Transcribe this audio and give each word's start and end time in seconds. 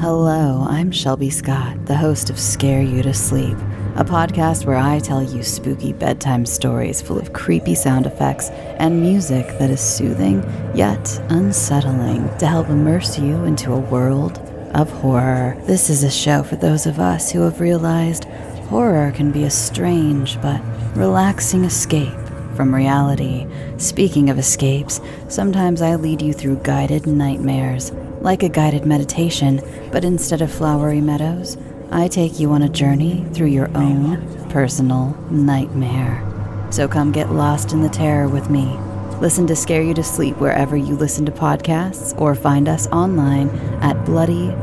Hello, 0.00 0.66
I'm 0.68 0.92
Shelby 0.92 1.30
Scott, 1.30 1.86
the 1.86 1.96
host 1.96 2.28
of 2.28 2.38
Scare 2.38 2.82
You 2.82 3.02
to 3.02 3.14
Sleep, 3.14 3.56
a 3.96 4.04
podcast 4.04 4.66
where 4.66 4.76
I 4.76 4.98
tell 4.98 5.22
you 5.22 5.42
spooky 5.42 5.94
bedtime 5.94 6.44
stories 6.44 7.00
full 7.00 7.18
of 7.18 7.32
creepy 7.32 7.74
sound 7.74 8.04
effects 8.04 8.50
and 8.78 9.00
music 9.00 9.46
that 9.58 9.70
is 9.70 9.80
soothing 9.80 10.42
yet 10.74 11.18
unsettling 11.30 12.28
to 12.36 12.46
help 12.46 12.68
immerse 12.68 13.18
you 13.18 13.44
into 13.44 13.72
a 13.72 13.78
world 13.78 14.38
of 14.74 14.90
horror. 14.90 15.56
This 15.66 15.88
is 15.88 16.04
a 16.04 16.10
show 16.10 16.42
for 16.42 16.56
those 16.56 16.84
of 16.84 17.00
us 17.00 17.32
who 17.32 17.40
have 17.40 17.58
realized 17.58 18.24
horror 18.68 19.12
can 19.12 19.32
be 19.32 19.44
a 19.44 19.50
strange 19.50 20.38
but 20.42 20.60
relaxing 20.94 21.64
escape 21.64 22.25
from 22.56 22.74
reality. 22.74 23.46
Speaking 23.76 24.30
of 24.30 24.38
escapes, 24.38 25.00
sometimes 25.28 25.82
I 25.82 25.94
lead 25.96 26.22
you 26.22 26.32
through 26.32 26.62
guided 26.62 27.06
nightmares, 27.06 27.92
like 28.20 28.42
a 28.42 28.48
guided 28.48 28.86
meditation, 28.86 29.60
but 29.92 30.04
instead 30.04 30.42
of 30.42 30.50
flowery 30.50 31.00
meadows, 31.00 31.56
I 31.90 32.08
take 32.08 32.40
you 32.40 32.50
on 32.52 32.62
a 32.62 32.68
journey 32.68 33.24
through 33.32 33.48
your 33.48 33.70
own 33.76 34.48
personal 34.48 35.16
nightmare. 35.30 36.22
So 36.70 36.88
come 36.88 37.12
get 37.12 37.30
lost 37.30 37.72
in 37.72 37.82
the 37.82 37.88
terror 37.88 38.28
with 38.28 38.50
me. 38.50 38.76
Listen 39.20 39.46
to 39.46 39.56
Scare 39.56 39.82
You 39.82 39.94
to 39.94 40.02
Sleep 40.02 40.36
wherever 40.38 40.76
you 40.76 40.94
listen 40.96 41.24
to 41.26 41.32
podcasts 41.32 42.18
or 42.20 42.34
find 42.34 42.68
us 42.68 42.86
online 42.88 43.48
at 43.80 44.04
bloody.fm. 44.04 44.58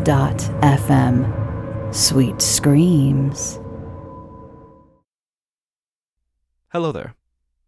Sweet 1.95 2.41
screams. 2.41 3.59
Hello 6.71 6.91
there, 6.91 7.15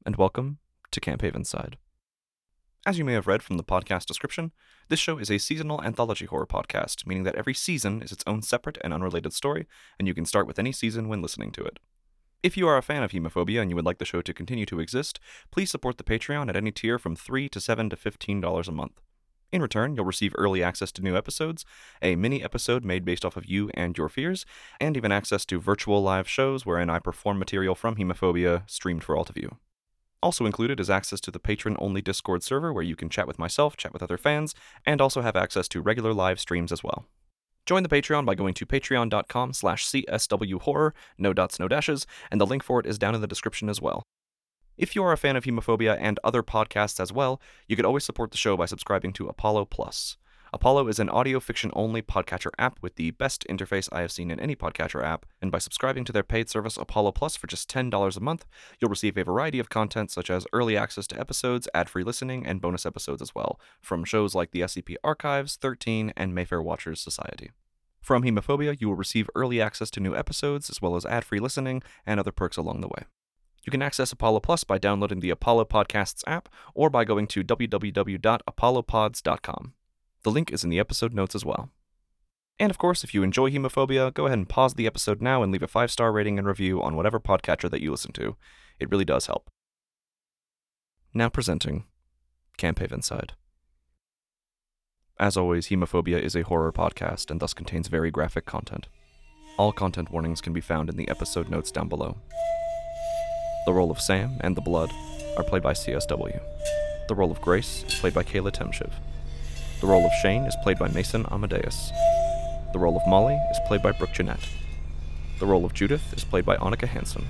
and 0.05 0.18
welcome 0.18 0.59
to 0.91 1.00
Camp 1.00 1.22
Havenside. 1.23 1.73
As 2.86 3.00
you 3.00 3.04
may 3.04 3.13
have 3.13 3.26
read 3.26 3.41
from 3.41 3.58
the 3.58 3.63
podcast 3.63 4.05
description, 4.05 4.52
this 4.88 5.00
show 5.00 5.18
is 5.18 5.32
a 5.32 5.40
seasonal 5.40 5.82
anthology 5.84 6.27
horror 6.27 6.46
podcast, 6.46 7.08
meaning 7.08 7.23
that 7.23 7.34
every 7.36 7.55
season 7.55 8.04
is 8.04 8.12
its 8.12 8.23
own 8.27 8.44
separate 8.44 8.77
and 8.84 8.94
unrelated 8.94 9.34
story, 9.34 9.66
and 9.98 10.08
you 10.08 10.13
can 10.13 10.26
start 10.26 10.46
with 10.46 10.60
any 10.60 10.71
season 10.71 11.10
when 11.10 11.24
listening 11.24 11.52
to 11.54 11.63
it. 11.63 11.79
If 12.44 12.55
you 12.55 12.68
are 12.68 12.77
a 12.77 12.84
fan 12.84 13.02
of 13.02 13.12
Hemophobia 13.12 13.62
and 13.62 13.71
you 13.71 13.76
would 13.76 13.85
like 13.85 13.98
the 13.98 14.05
show 14.05 14.21
to 14.21 14.34
continue 14.34 14.68
to 14.68 14.79
exist, 14.79 15.20
please 15.49 15.71
support 15.71 15.98
the 15.98 16.04
Patreon 16.04 16.49
at 16.49 16.55
any 16.55 16.72
tier 16.72 16.99
from 16.99 17.16
3 17.16 17.49
to 17.49 17.60
7 17.60 17.90
to 17.90 17.96
$15 17.96 18.68
a 18.68 18.72
month. 18.72 19.01
In 19.51 19.63
return, 19.63 19.96
you'll 19.96 20.05
receive 20.05 20.35
early 20.38 20.62
access 20.62 20.91
to 20.91 21.01
new 21.01 21.18
episodes, 21.18 21.66
a 22.04 22.16
mini 22.16 22.44
episode 22.44 22.85
made 22.85 23.05
based 23.05 23.26
off 23.26 23.38
of 23.38 23.48
you 23.48 23.72
and 23.74 23.98
your 23.98 24.10
fears, 24.10 24.46
and 24.79 24.96
even 24.96 25.12
access 25.12 25.46
to 25.46 25.60
virtual 25.60 26.04
live 26.04 26.29
shows 26.29 26.63
wherein 26.63 26.91
I 26.91 26.99
perform 26.99 27.40
material 27.40 27.74
from 27.74 27.96
Hemophobia 27.96 28.70
streamed 28.70 29.04
for 29.04 29.18
all 29.18 29.26
to 29.26 29.34
view. 29.34 29.57
Also 30.21 30.46
included 30.46 30.80
is 30.80 30.90
access 30.90 31.21
to 31.21 31.32
the 31.32 31.40
patron 31.40 31.76
only 31.80 32.02
Discord 32.02 32.44
server 32.44 32.74
where 32.74 32.84
you 32.84 32.96
can 32.96 33.10
chat 33.10 33.27
with 33.27 33.40
myself, 33.40 33.77
chat 33.77 33.94
with 33.94 34.04
other 34.04 34.18
fans, 34.18 34.55
and 34.85 35.02
also 35.02 35.22
have 35.22 35.35
access 35.35 35.68
to 35.70 35.82
regular 35.82 36.13
live 36.13 36.40
streams 36.40 36.72
as 36.72 36.84
well. 36.84 37.05
Join 37.66 37.84
the 37.84 37.90
Patreon 37.90 38.26
by 38.26 38.35
going 38.35 38.54
to 38.55 38.66
patreon.com 38.66 39.54
slash 39.54 39.88
cswhorror, 39.88 40.91
no 41.18 41.34
dots, 41.34 41.60
no 41.60 41.68
dashes, 41.68 42.05
and 42.32 42.40
the 42.40 42.46
link 42.46 42.63
for 42.63 42.80
it 42.80 42.85
is 42.85 42.99
down 42.99 43.16
in 43.16 43.22
the 43.22 43.27
description 43.27 43.70
as 43.70 43.82
well. 43.82 44.04
If 44.77 44.96
you 44.96 45.04
are 45.04 45.13
a 45.13 45.18
fan 45.18 45.35
of 45.35 45.46
Hemophobia 45.46 45.98
and 45.99 46.20
other 46.24 46.44
podcasts 46.44 47.00
as 47.00 47.12
well, 47.12 47.41
you 47.68 47.76
could 47.76 47.85
always 47.85 48.04
support 48.04 48.32
the 48.32 48.38
show 48.38 48.57
by 48.57 48.66
subscribing 48.66 49.13
to 49.13 49.27
Apollo 49.27 49.66
Plus. 49.66 50.18
Apollo 50.55 50.87
is 50.87 50.99
an 50.99 51.09
audio 51.09 51.41
fiction 51.41 51.70
only 51.73 52.01
podcatcher 52.01 52.51
app 52.57 52.79
with 52.81 52.95
the 52.95 53.11
best 53.11 53.45
interface 53.49 53.89
I 53.91 53.99
have 53.99 54.11
seen 54.13 54.31
in 54.31 54.39
any 54.39 54.55
podcatcher 54.55 55.03
app, 55.03 55.25
and 55.41 55.51
by 55.51 55.57
subscribing 55.57 56.05
to 56.05 56.13
their 56.13 56.23
paid 56.23 56.49
service 56.49 56.77
Apollo 56.77 57.11
Plus 57.11 57.35
for 57.35 57.45
just 57.45 57.70
$10 57.70 58.15
a 58.15 58.21
month, 58.21 58.45
you'll 58.79 58.89
receive 58.89 59.17
a 59.17 59.26
variety 59.26 59.59
of 59.59 59.67
content 59.67 60.11
such 60.11 60.29
as 60.29 60.48
early 60.53 60.77
access 60.77 61.07
to 61.07 61.20
episodes, 61.20 61.67
ad 61.73 61.89
free 61.89 62.05
listening, 62.05 62.45
and 62.45 62.61
bonus 62.61 62.85
episodes 62.85 63.21
as 63.21 63.35
well, 63.35 63.59
from 63.81 64.06
shows 64.06 64.33
like 64.33 64.51
the 64.51 64.61
SCP 64.61 64.95
Archives, 65.03 65.57
13, 65.57 66.13
and 66.16 66.33
Mayfair 66.33 66.61
Watchers 66.61 67.01
Society. 67.01 67.51
From 68.00 68.23
Hemophobia, 68.23 68.79
you 68.79 68.88
will 68.88 68.95
receive 68.95 69.29
early 69.35 69.59
access 69.59 69.91
to 69.91 70.00
new 70.00 70.16
episodes, 70.16 70.69
as 70.69 70.81
well 70.81 70.95
as 70.95 71.06
ad 71.06 71.25
free 71.25 71.41
listening 71.41 71.83
and 72.06 72.17
other 72.17 72.31
perks 72.31 72.56
along 72.56 72.79
the 72.79 72.88
way. 72.88 73.03
You 73.66 73.72
can 73.72 73.81
access 73.81 74.13
Apollo 74.13 74.39
Plus 74.39 74.63
by 74.63 74.77
downloading 74.77 75.19
the 75.19 75.31
Apollo 75.31 75.65
Podcasts 75.65 76.23
app 76.25 76.47
or 76.73 76.89
by 76.89 77.03
going 77.03 77.27
to 77.27 77.44
www.apollopods.com. 77.44 79.73
The 80.25 80.31
link 80.31 80.52
is 80.52 80.63
in 80.63 80.72
the 80.72 80.80
episode 80.80 81.13
notes 81.13 81.36
as 81.36 81.46
well. 81.46 81.69
And 82.58 82.72
of 82.72 82.80
course, 82.80 83.03
if 83.03 83.13
you 83.13 83.22
enjoy 83.22 83.52
Hemophobia, 83.52 84.12
go 84.12 84.25
ahead 84.25 84.40
and 84.40 84.50
pause 84.50 84.74
the 84.74 84.88
episode 84.88 85.22
now 85.22 85.44
and 85.44 85.52
leave 85.52 85.62
a 85.62 85.68
five 85.68 85.91
star 85.91 86.12
rating 86.12 86.40
and 86.40 86.47
review 86.47 86.81
on 86.81 86.96
whatever 86.96 87.19
podcatcher 87.19 87.69
that 87.69 87.80
you 87.80 87.91
listen 87.91 88.12
to. 88.13 88.36
It 88.80 88.90
really 88.90 89.06
does 89.06 89.28
help. 89.28 89.52
Now 91.13 91.30
presenting 91.30 91.84
Camp 92.58 92.80
Havenside. 92.80 93.31
As 95.19 95.38
always, 95.38 95.68
Hemophobia 95.68 96.19
is 96.19 96.36
a 96.36 96.42
horror 96.42 96.74
podcast 96.74 97.30
and 97.30 97.40
thus 97.40 97.53
contains 97.53 97.88
very 97.88 98.09
graphic 98.09 98.47
content. 98.47 98.88
All 99.59 99.72
content 99.72 100.09
warnings 100.09 100.42
can 100.42 100.53
be 100.53 100.59
found 100.59 100.90
in 100.90 100.97
the 100.97 101.07
episode 101.07 101.50
notes 101.50 101.69
down 101.69 101.88
below. 101.88 102.18
The 103.68 103.74
role 103.74 103.92
of 103.92 104.02
Sam 104.02 104.38
and 104.42 104.57
the 104.57 104.62
Blood 104.62 104.92
are 105.38 105.44
played 105.44 105.62
by 105.62 105.74
CSW. 105.74 106.42
The 107.07 107.16
role 107.16 107.30
of 107.30 107.42
Grace 107.42 107.84
is 107.84 108.00
played 108.00 108.16
by 108.16 108.24
Kayla 108.24 108.52
Temshiv. 108.52 108.92
The 109.85 109.91
role 109.91 110.07
of 110.07 110.13
Shane 110.13 110.46
is 110.46 110.56
played 110.63 110.79
by 110.79 110.88
Mason 110.88 111.28
Amadeus. 111.29 111.91
The 112.73 112.79
role 112.79 112.97
of 112.97 113.06
Molly 113.06 113.35
is 113.51 113.59
played 113.68 113.84
by 113.84 113.91
Brooke 113.91 114.13
Jennett. 114.13 114.40
The 115.38 115.46
role 115.46 115.63
of 115.63 115.75
Judith 115.75 116.12
is 116.12 116.23
played 116.23 116.44
by 116.44 116.57
Onnika 116.57 116.88
Hanson. 116.88 117.28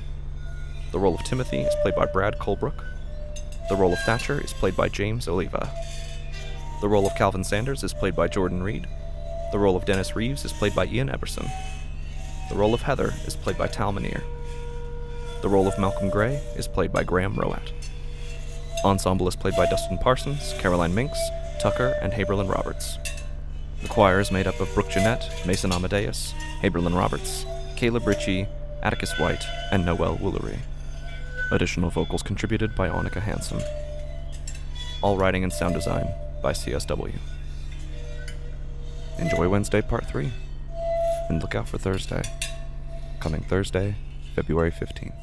The 0.94 1.00
role 1.00 1.16
of 1.16 1.24
Timothy 1.26 1.58
is 1.58 1.76
played 1.82 1.96
by 1.96 2.06
Brad 2.06 2.40
Colbroock. 2.40 2.82
The 3.68 3.76
role 3.76 3.92
of 3.92 4.00
Thatcher 4.00 4.40
is 4.40 4.54
played 4.54 4.78
by 4.78 4.88
James 4.88 5.28
Oliva. 5.28 5.70
The 6.80 6.88
role 6.88 7.06
of 7.06 7.14
Calvin 7.18 7.44
Sanders 7.44 7.84
is 7.84 7.94
played 7.94 8.16
by 8.16 8.30
Jordan 8.30 8.64
Reed. 8.64 8.88
The 9.52 9.60
role 9.60 9.76
of 9.76 9.84
Dennis 9.84 10.16
Reeves 10.16 10.46
is 10.46 10.54
played 10.54 10.74
by 10.74 10.86
Ian 10.86 11.10
Epperson. 11.10 11.52
The 12.48 12.56
role 12.56 12.74
of 12.74 12.84
Heather 12.84 13.16
is 13.28 13.36
played 13.36 13.58
by 13.58 13.68
Tal 13.68 13.92
Minear. 13.92 14.24
The 15.42 15.50
role 15.50 15.68
of 15.68 15.78
Malcolm 15.78 16.10
Gray 16.10 16.36
is 16.56 16.70
played 16.70 16.94
by 16.94 17.04
Graham 17.04 17.36
Rowat. 17.36 17.74
Ensemble 18.86 19.28
is 19.28 19.36
played 19.36 19.58
by 19.58 19.66
Dustin 19.66 19.98
Parsons, 19.98 20.54
Caroline 20.60 20.96
Mincks, 20.96 21.20
Tucker, 21.60 21.98
and 22.02 22.14
Haberlin 22.14 22.50
Roberts. 22.50 22.98
The 23.82 23.88
choir 23.88 24.20
is 24.20 24.32
made 24.32 24.48
up 24.48 24.60
of 24.60 24.74
Brooke 24.74 24.90
Jennett, 24.90 25.30
Mason 25.46 25.72
Amadeus, 25.72 26.34
Haberlin 26.62 26.96
Roberts, 26.96 27.46
Caleb 27.76 28.08
Ritchie, 28.08 28.48
Atticus 28.82 29.18
White, 29.20 29.44
and 29.72 29.86
Noelle 29.86 30.18
Woolery. 30.18 30.60
Additional 31.52 31.90
vocals 31.90 32.24
contributed 32.24 32.76
by 32.76 32.90
Onnika 32.90 33.22
Hanson. 33.22 33.62
All 35.02 35.18
writing 35.18 35.44
and 35.44 35.54
sound 35.54 35.76
design 35.76 36.08
by 36.42 36.54
CSW. 36.54 37.14
Enjoy 39.20 39.48
Wednesday 39.48 39.82
Part 39.82 40.06
3, 40.08 40.32
and 41.30 41.42
look 41.42 41.56
out 41.56 41.68
for 41.68 41.78
Thursday. 41.78 42.24
Coming 43.20 43.42
Thursday, 43.42 43.96
February 44.36 44.72
15th. 44.72 45.14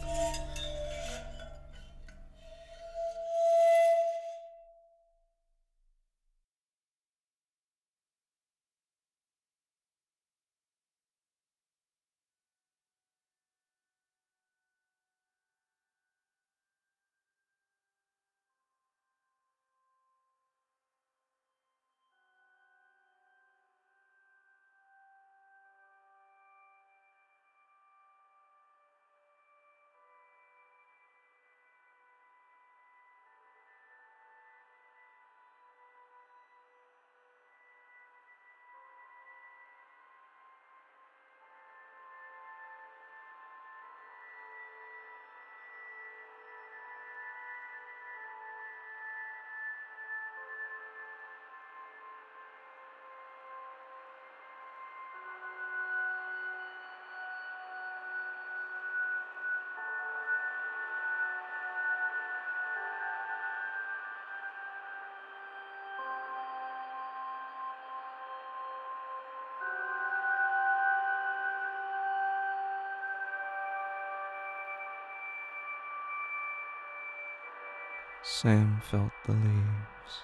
Sam 78.24 78.80
felt 78.88 79.10
the 79.26 79.32
leaves. 79.32 80.22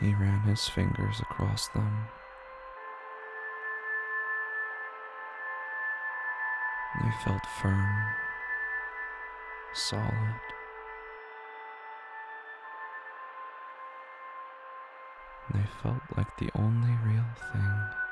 He 0.00 0.14
ran 0.14 0.40
his 0.40 0.68
fingers 0.68 1.18
across 1.20 1.68
them. 1.68 2.08
They 7.02 7.10
felt 7.24 7.40
firm, 7.62 8.04
solid. 9.72 10.40
They 15.54 15.64
felt 15.82 16.02
like 16.18 16.36
the 16.36 16.50
only 16.54 16.92
real 17.06 17.24
thing. 17.52 18.09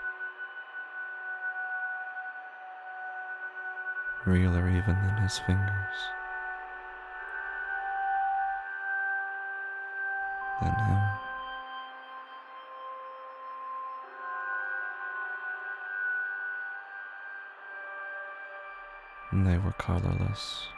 Realer 4.26 4.68
even 4.68 4.94
than 4.94 5.16
his 5.22 5.38
fingers. 5.38 5.96
Than 10.60 10.74
him. 10.74 10.98
And 19.30 19.46
they 19.46 19.58
were 19.58 19.72
colorless. 19.78 20.68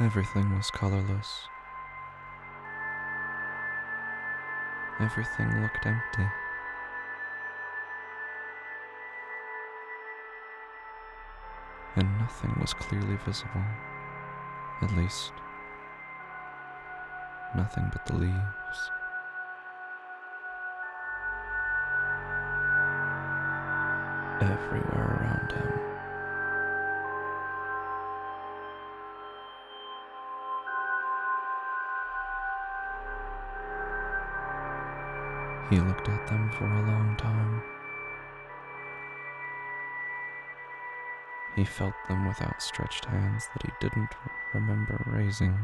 Everything 0.00 0.56
was 0.56 0.70
colorless. 0.70 1.46
Everything 5.02 5.60
looked 5.60 5.84
empty. 5.84 6.26
And 11.96 12.18
nothing 12.18 12.56
was 12.60 12.72
clearly 12.72 13.16
visible. 13.26 13.64
At 14.80 14.96
least, 14.96 15.32
nothing 17.56 17.90
but 17.92 18.06
the 18.06 18.14
leaves. 18.16 18.90
Everywhere 24.40 25.18
around 25.20 25.52
him. 25.52 25.81
He 35.72 35.80
looked 35.80 36.06
at 36.10 36.26
them 36.26 36.50
for 36.50 36.66
a 36.66 36.86
long 36.86 37.16
time. 37.16 37.62
He 41.56 41.64
felt 41.64 41.94
them 42.08 42.28
with 42.28 42.42
outstretched 42.42 43.06
hands 43.06 43.48
that 43.54 43.62
he 43.62 43.72
didn't 43.80 44.10
remember 44.52 45.02
raising. 45.06 45.58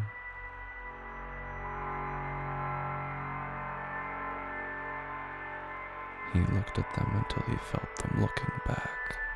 He 6.32 6.40
looked 6.55 6.78
at 6.78 6.94
them 6.94 7.10
until 7.12 7.43
he 7.52 7.58
felt 7.58 7.94
them 7.96 8.22
looking 8.22 8.60
back. 8.66 9.27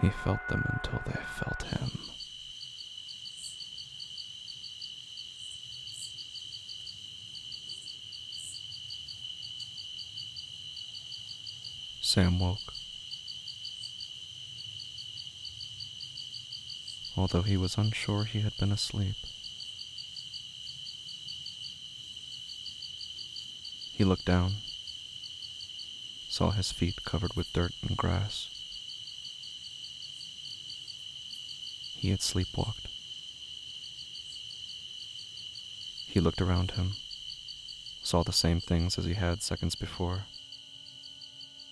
He 0.00 0.10
felt 0.10 0.46
them 0.48 0.64
until 0.68 1.00
they 1.06 1.20
felt 1.26 1.62
him. 1.62 1.90
Sam 12.00 12.38
woke. 12.38 12.74
Although 17.16 17.42
he 17.42 17.56
was 17.56 17.78
unsure 17.78 18.24
he 18.24 18.40
had 18.40 18.56
been 18.58 18.72
asleep. 18.72 19.16
He 23.92 24.04
looked 24.04 24.26
down, 24.26 24.56
saw 26.28 26.50
his 26.50 26.72
feet 26.72 27.04
covered 27.04 27.34
with 27.34 27.52
dirt 27.52 27.72
and 27.82 27.96
grass. 27.96 28.63
He 32.04 32.10
had 32.10 32.20
sleepwalked. 32.20 32.84
He 36.06 36.20
looked 36.20 36.42
around 36.42 36.72
him, 36.72 36.96
saw 38.02 38.22
the 38.22 38.30
same 38.30 38.60
things 38.60 38.98
as 38.98 39.06
he 39.06 39.14
had 39.14 39.42
seconds 39.42 39.74
before 39.74 40.26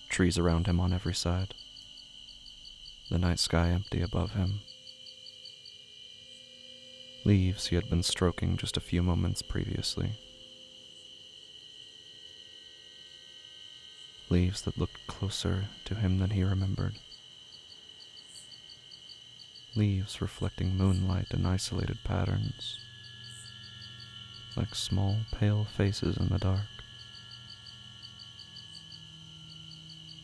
trees 0.09 0.39
around 0.39 0.65
him 0.65 0.79
on 0.79 0.91
every 0.91 1.13
side, 1.13 1.53
the 3.11 3.19
night 3.19 3.37
sky 3.37 3.69
empty 3.69 4.01
above 4.01 4.31
him. 4.31 4.61
Leaves 7.23 7.67
he 7.67 7.75
had 7.75 7.87
been 7.87 8.01
stroking 8.01 8.57
just 8.57 8.75
a 8.75 8.81
few 8.81 9.03
moments 9.03 9.43
previously. 9.43 10.13
Leaves 14.31 14.63
that 14.63 14.79
looked 14.79 15.05
closer 15.05 15.65
to 15.85 15.93
him 15.93 16.17
than 16.17 16.31
he 16.31 16.43
remembered. 16.43 16.95
Leaves 19.75 20.21
reflecting 20.21 20.77
moonlight 20.77 21.27
in 21.31 21.45
isolated 21.45 21.97
patterns, 22.03 22.79
like 24.55 24.75
small 24.75 25.17
pale 25.31 25.65
faces 25.65 26.17
in 26.17 26.27
the 26.29 26.37
dark. 26.37 26.67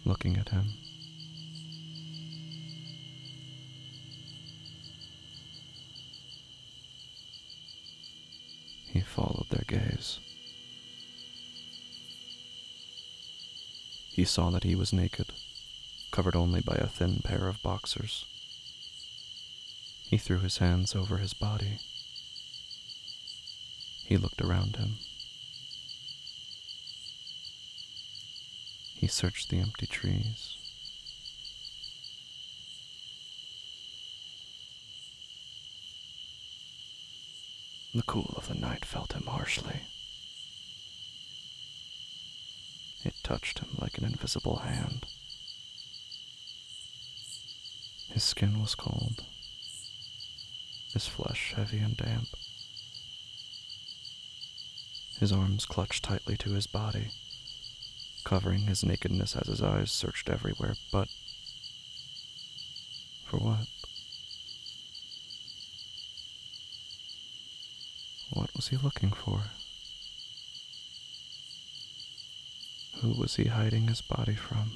looking 0.10 0.38
at 0.38 0.50
him. 0.50 0.74
He 8.92 9.02
followed 9.02 9.46
their 9.50 9.66
gaze. 9.68 10.20
He 14.10 14.26
saw 14.26 14.50
that 14.50 14.64
he 14.64 14.76
was 14.76 14.92
naked, 14.92 15.28
covered 16.12 16.36
only 16.36 16.60
by 16.60 16.76
a 16.76 16.88
thin 16.88 17.22
pair 17.24 17.48
of 17.48 17.62
boxers. 17.62 18.26
He 20.10 20.18
threw 20.18 20.40
his 20.40 20.58
hands 20.58 20.96
over 20.96 21.18
his 21.18 21.36
body. 21.36 21.78
He 24.06 24.18
looked 24.18 24.42
around 24.42 24.78
him. 24.78 24.98
He 28.96 29.06
searched 29.06 29.50
the 29.50 29.60
empty 29.60 29.86
trees. 29.86 30.58
The 37.94 38.02
cool 38.04 38.34
of 38.36 38.48
the 38.48 38.56
night 38.56 38.86
felt 38.86 39.14
him 39.14 39.28
harshly. 39.28 39.82
It 43.06 43.14
touched 43.22 43.60
him 43.60 43.70
like 43.80 43.98
an 44.00 44.06
invisible 44.06 44.58
hand. 44.58 45.06
His 48.12 48.24
skin 48.24 48.60
was 48.60 48.74
cold, 48.74 49.24
his 50.94 51.08
flesh 51.08 51.54
heavy 51.56 51.80
and 51.80 51.98
damp. 51.98 52.28
His 55.20 55.32
arms 55.32 55.66
clutched 55.66 56.04
tightly 56.04 56.38
to 56.38 56.52
his 56.52 56.68
body 56.68 57.12
covering 58.24 58.68
his 58.68 58.86
nakedness 58.86 59.36
as 59.36 59.48
his 59.48 59.62
eyes 59.62 59.92
searched 59.92 60.30
everywhere, 60.30 60.76
but 60.92 61.08
for 63.26 63.38
what? 63.38 63.68
What 68.32 68.56
was 68.56 68.68
he 68.68 68.78
looking 68.78 69.10
for? 69.10 69.46
Who 73.02 73.14
was 73.20 73.36
he 73.38 73.46
hiding 73.46 73.88
his 73.88 74.02
body 74.02 74.36
from? 74.36 74.74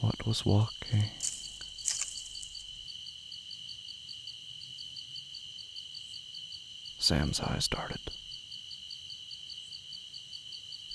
What 0.00 0.26
was 0.26 0.44
walking? 0.44 1.10
Sam's 7.04 7.38
eyes 7.38 7.68
darted 7.68 8.00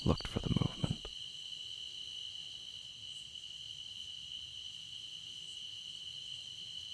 looked 0.04 0.26
for 0.26 0.40
the 0.40 0.48
movement. 0.48 1.06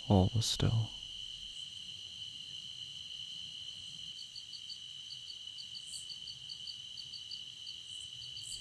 All 0.07 0.31
was 0.35 0.45
still. 0.45 0.91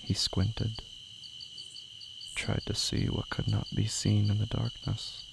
He 0.03 0.13
squinted, 0.13 0.83
tried 2.33 2.61
to 2.67 2.75
see 2.75 3.07
what 3.07 3.29
could 3.29 3.49
not 3.49 3.67
be 3.75 3.87
seen 3.87 4.29
in 4.29 4.37
the 4.37 4.45
darkness. 4.45 5.25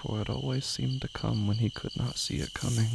For 0.00 0.22
it 0.22 0.30
always 0.30 0.64
seemed 0.64 1.02
to 1.02 1.08
come 1.08 1.46
when 1.46 1.58
he 1.58 1.68
could 1.68 1.94
not 1.94 2.16
see 2.16 2.36
it 2.36 2.54
coming. 2.54 2.88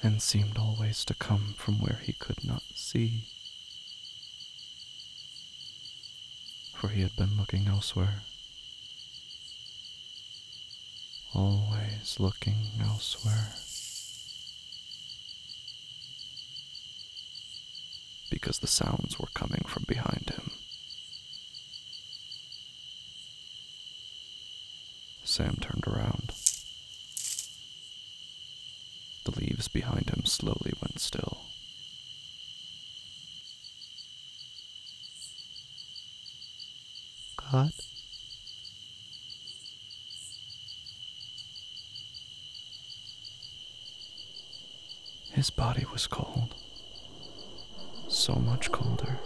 And 0.00 0.22
seemed 0.22 0.58
always 0.58 1.04
to 1.06 1.14
come 1.14 1.54
from 1.56 1.80
where 1.80 2.00
he 2.04 2.12
could 2.12 2.44
not 2.44 2.62
see. 2.74 3.22
For 6.76 6.88
he 6.88 7.02
had 7.02 7.16
been 7.16 7.36
looking 7.36 7.66
elsewhere. 7.66 8.22
Always 11.34 12.20
looking 12.20 12.70
elsewhere. 12.80 13.54
Because 18.32 18.60
the 18.60 18.66
sounds 18.66 19.18
were 19.18 19.28
coming 19.34 19.62
from 19.66 19.84
behind 19.86 20.32
him. 20.34 20.52
Sam 25.22 25.58
turned 25.60 25.86
around. 25.86 26.32
The 29.24 29.38
leaves 29.38 29.68
behind 29.68 30.08
him 30.08 30.24
slowly 30.24 30.72
went 30.80 30.98
still. 30.98 31.42
God? 37.36 37.72
His 45.34 45.50
body 45.50 45.84
was 45.92 46.06
cold 46.06 46.54
so 48.22 48.34
much 48.34 48.70
colder. 48.70 49.18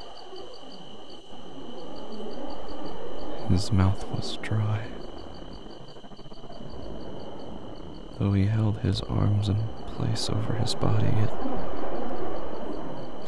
His 3.50 3.70
mouth 3.70 4.08
was 4.08 4.38
dry. 4.38 4.86
Though 8.18 8.32
he 8.32 8.46
held 8.46 8.78
his 8.78 9.02
arms 9.02 9.50
in 9.50 9.58
place 9.86 10.30
over 10.30 10.54
his 10.54 10.74
body, 10.74 11.08
it 11.08 11.30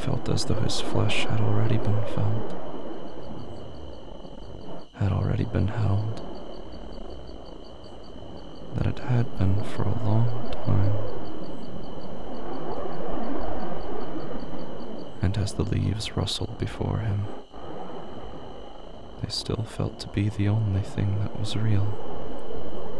felt 0.01 0.27
as 0.31 0.47
though 0.47 0.63
his 0.63 0.81
flesh 0.81 1.27
had 1.27 1.43
already 1.43 1.77
been 1.77 2.03
felt, 2.15 2.57
had 4.95 5.13
already 5.13 5.45
been 5.45 5.69
held, 5.69 6.23
that 8.75 8.87
it 8.87 9.01
had 9.01 9.39
been 9.39 9.63
for 9.65 9.83
a 9.83 10.03
long 10.03 10.51
time. 10.65 11.19
and 15.29 15.37
as 15.49 15.55
the 15.55 15.62
leaves 15.62 16.14
rustled 16.14 16.59
before 16.59 16.99
him, 16.99 17.25
they 19.23 19.31
still 19.31 19.62
felt 19.62 19.99
to 19.99 20.07
be 20.09 20.28
the 20.28 20.47
only 20.47 20.83
thing 20.83 21.19
that 21.21 21.40
was 21.40 21.57
real, 21.57 21.87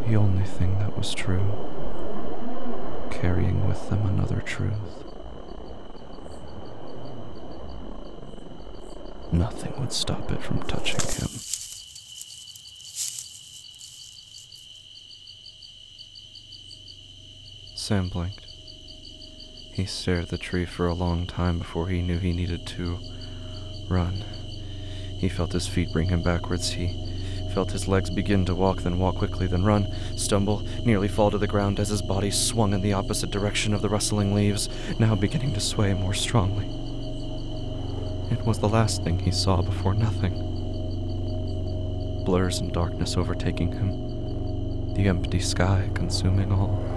the 0.07 0.15
only 0.15 0.45
thing 0.45 0.79
that 0.79 0.97
was 0.97 1.13
true, 1.13 1.45
carrying 3.11 3.67
with 3.67 3.91
them 3.91 4.03
another 4.03 4.41
truth. 4.41 5.03
Nothing 9.31 9.79
would 9.79 9.93
stop 9.93 10.31
it 10.31 10.41
from 10.41 10.63
touching 10.63 11.01
him. 11.01 11.29
Sam 17.75 18.09
blinked. 18.09 18.48
He 19.71 19.85
stared 19.85 20.23
at 20.23 20.29
the 20.29 20.37
tree 20.37 20.65
for 20.65 20.87
a 20.87 20.93
long 20.93 21.25
time 21.25 21.59
before 21.59 21.87
he 21.87 22.01
knew 22.01 22.19
he 22.19 22.33
needed 22.33 22.65
to 22.67 22.99
run. 23.87 24.23
He 25.17 25.29
felt 25.29 25.53
his 25.53 25.67
feet 25.67 25.91
bring 25.91 26.09
him 26.09 26.21
backwards. 26.21 26.71
He 26.71 26.95
felt 27.53 27.71
his 27.71 27.87
legs 27.87 28.09
begin 28.09 28.45
to 28.45 28.55
walk, 28.55 28.81
then 28.81 28.99
walk 28.99 29.15
quickly, 29.15 29.47
then 29.47 29.63
run, 29.63 29.87
stumble, 30.15 30.61
nearly 30.85 31.07
fall 31.07 31.31
to 31.31 31.37
the 31.37 31.47
ground 31.47 31.79
as 31.79 31.89
his 31.89 32.01
body 32.01 32.31
swung 32.31 32.73
in 32.73 32.81
the 32.81 32.93
opposite 32.93 33.31
direction 33.31 33.73
of 33.73 33.81
the 33.81 33.89
rustling 33.89 34.33
leaves, 34.33 34.69
now 34.99 35.15
beginning 35.15 35.53
to 35.53 35.59
sway 35.59 35.93
more 35.93 36.13
strongly. 36.13 36.65
It 38.31 38.45
was 38.45 38.59
the 38.59 38.69
last 38.69 39.03
thing 39.03 39.19
he 39.19 39.31
saw 39.31 39.61
before 39.61 39.93
nothing. 39.93 40.45
Blurs 42.23 42.59
and 42.59 42.71
darkness 42.71 43.17
overtaking 43.17 43.71
him, 43.71 44.93
the 44.93 45.07
empty 45.07 45.39
sky 45.39 45.89
consuming 45.95 46.51
all. 46.51 46.88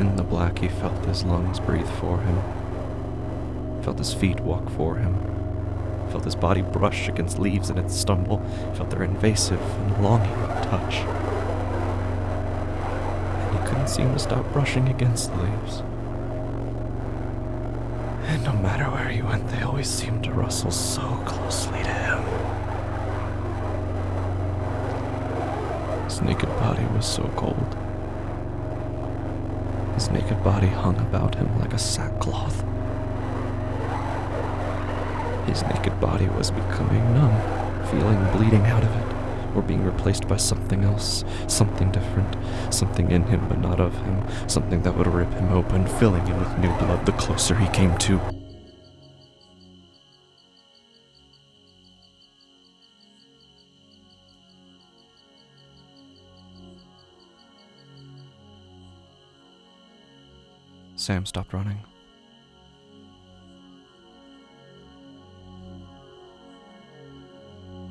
In 0.00 0.16
the 0.16 0.22
black, 0.22 0.60
he 0.60 0.68
felt 0.68 1.04
his 1.04 1.24
lungs 1.24 1.60
breathe 1.60 1.86
for 2.00 2.18
him, 2.18 2.40
felt 3.82 3.98
his 3.98 4.14
feet 4.14 4.40
walk 4.40 4.70
for 4.70 4.96
him, 4.96 5.14
felt 6.10 6.24
his 6.24 6.34
body 6.34 6.62
brush 6.62 7.06
against 7.06 7.38
leaves 7.38 7.68
in 7.68 7.76
its 7.76 7.94
stumble, 7.94 8.38
felt 8.76 8.88
their 8.88 9.02
invasive 9.02 9.60
and 9.60 10.02
longing 10.02 10.34
touch. 10.62 10.94
And 13.36 13.58
he 13.58 13.66
couldn't 13.68 13.88
seem 13.88 14.10
to 14.14 14.18
stop 14.18 14.50
brushing 14.54 14.88
against 14.88 15.30
the 15.32 15.42
leaves. 15.42 15.82
And 18.24 18.42
no 18.42 18.54
matter 18.54 18.84
where 18.84 19.10
he 19.10 19.20
went, 19.20 19.48
they 19.48 19.60
always 19.60 19.90
seemed 19.90 20.24
to 20.24 20.32
rustle 20.32 20.70
so 20.70 21.02
closely 21.26 21.82
to 21.82 21.92
him. 21.92 22.22
His 26.04 26.22
naked 26.22 26.48
body 26.58 26.86
was 26.94 27.04
so 27.04 27.30
cold. 27.36 27.76
His 30.00 30.10
naked 30.10 30.42
body 30.42 30.68
hung 30.68 30.96
about 30.96 31.34
him 31.34 31.58
like 31.58 31.74
a 31.74 31.78
sackcloth. 31.78 32.64
His 35.46 35.62
naked 35.64 36.00
body 36.00 36.26
was 36.26 36.50
becoming 36.50 37.12
numb, 37.12 37.36
feeling 37.90 38.18
bleeding 38.32 38.64
out 38.64 38.82
of 38.82 38.96
it, 38.96 39.54
or 39.54 39.60
being 39.60 39.84
replaced 39.84 40.26
by 40.26 40.38
something 40.38 40.84
else, 40.84 41.22
something 41.48 41.92
different, 41.92 42.34
something 42.72 43.10
in 43.10 43.24
him 43.24 43.46
but 43.46 43.60
not 43.60 43.78
of 43.78 43.94
him, 43.94 44.24
something 44.48 44.80
that 44.84 44.96
would 44.96 45.06
rip 45.06 45.34
him 45.34 45.52
open, 45.52 45.86
filling 45.86 46.24
him 46.24 46.38
with 46.38 46.58
new 46.60 46.74
blood 46.78 47.04
the 47.04 47.12
closer 47.12 47.54
he 47.54 47.68
came 47.68 47.94
to. 47.98 48.39
Sam 61.10 61.26
stopped 61.26 61.52
running. 61.52 61.80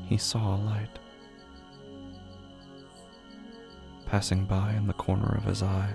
He 0.08 0.16
saw 0.16 0.56
a 0.56 0.60
light 0.64 1.00
passing 4.06 4.46
by 4.46 4.72
in 4.72 4.88
the 4.88 4.94
corner 4.94 5.36
of 5.36 5.44
his 5.44 5.62
eye. 5.62 5.94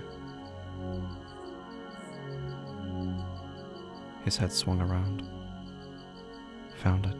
His 4.23 4.37
head 4.37 4.51
swung 4.51 4.79
around, 4.79 5.27
found 6.75 7.07
it. 7.07 7.17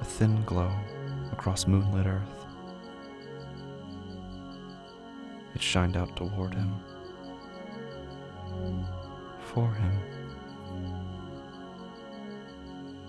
A 0.00 0.04
thin 0.04 0.42
glow 0.44 0.72
across 1.30 1.68
moonlit 1.68 2.08
earth. 2.08 2.39
It 5.60 5.64
shined 5.64 5.94
out 5.94 6.16
toward 6.16 6.54
him. 6.54 6.74
For 9.40 9.70
him. 9.70 9.92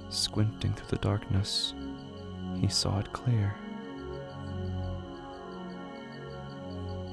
Squinting 0.10 0.74
through 0.74 0.90
the 0.90 0.98
darkness, 0.98 1.74
he 2.60 2.68
saw 2.68 3.00
it 3.00 3.14
clear. 3.14 3.56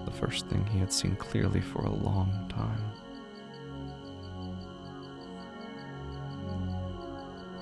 The 0.06 0.10
first 0.10 0.48
thing 0.48 0.66
he 0.66 0.80
had 0.80 0.92
seen 0.92 1.14
clearly 1.14 1.60
for 1.60 1.82
a 1.82 1.94
long 1.94 2.48
time. 2.48 2.82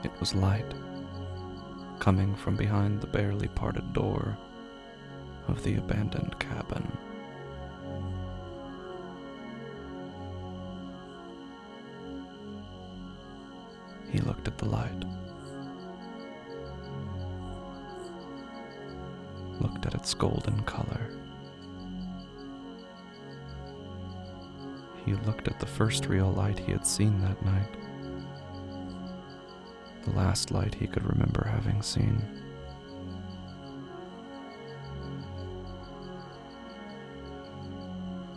It 0.02 0.18
was 0.18 0.34
light, 0.34 0.72
coming 1.98 2.34
from 2.36 2.56
behind 2.56 3.02
the 3.02 3.06
barely 3.06 3.48
parted 3.48 3.92
door 3.92 4.38
of 5.46 5.62
the 5.62 5.76
abandoned 5.76 6.38
cabin. 6.38 6.85
first 25.96 26.10
real 26.10 26.30
light 26.32 26.58
he 26.58 26.72
had 26.72 26.86
seen 26.86 27.18
that 27.22 27.42
night. 27.42 27.70
The 30.04 30.10
last 30.10 30.50
light 30.50 30.74
he 30.74 30.86
could 30.86 31.06
remember 31.06 31.48
having 31.50 31.80
seen. 31.80 32.22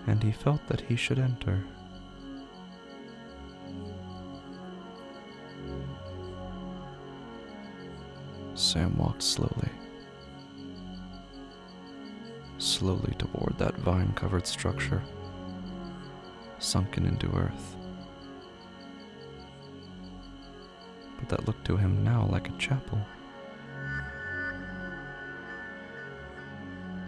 And 0.07 0.23
he 0.23 0.31
felt 0.31 0.65
that 0.67 0.79
he 0.79 0.95
should 0.95 1.19
enter. 1.19 1.61
Sam 8.53 8.97
walked 8.97 9.21
slowly. 9.21 9.69
Slowly 12.57 13.13
toward 13.17 13.57
that 13.57 13.75
vine 13.79 14.13
covered 14.13 14.47
structure 14.47 15.03
sunken 16.59 17.05
into 17.05 17.35
earth. 17.35 17.75
But 21.19 21.29
that 21.29 21.47
looked 21.47 21.65
to 21.65 21.77
him 21.77 22.03
now 22.03 22.27
like 22.31 22.49
a 22.49 22.57
chapel. 22.57 22.99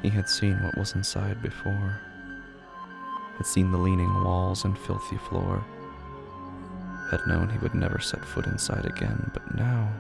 He 0.01 0.09
had 0.09 0.27
seen 0.27 0.61
what 0.63 0.77
was 0.77 0.95
inside 0.95 1.41
before, 1.41 2.01
had 3.37 3.45
seen 3.45 3.71
the 3.71 3.77
leaning 3.77 4.23
walls 4.23 4.65
and 4.65 4.77
filthy 4.77 5.17
floor, 5.17 5.63
had 7.11 7.27
known 7.27 7.49
he 7.49 7.59
would 7.59 7.75
never 7.75 7.99
set 7.99 8.25
foot 8.25 8.47
inside 8.47 8.85
again, 8.85 9.29
but 9.33 9.55
now. 9.55 9.91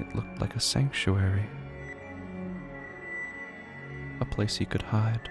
It 0.00 0.14
looked 0.14 0.40
like 0.40 0.56
a 0.56 0.60
sanctuary. 0.60 1.46
A 4.20 4.24
place 4.24 4.56
he 4.56 4.64
could 4.64 4.82
hide, 4.82 5.30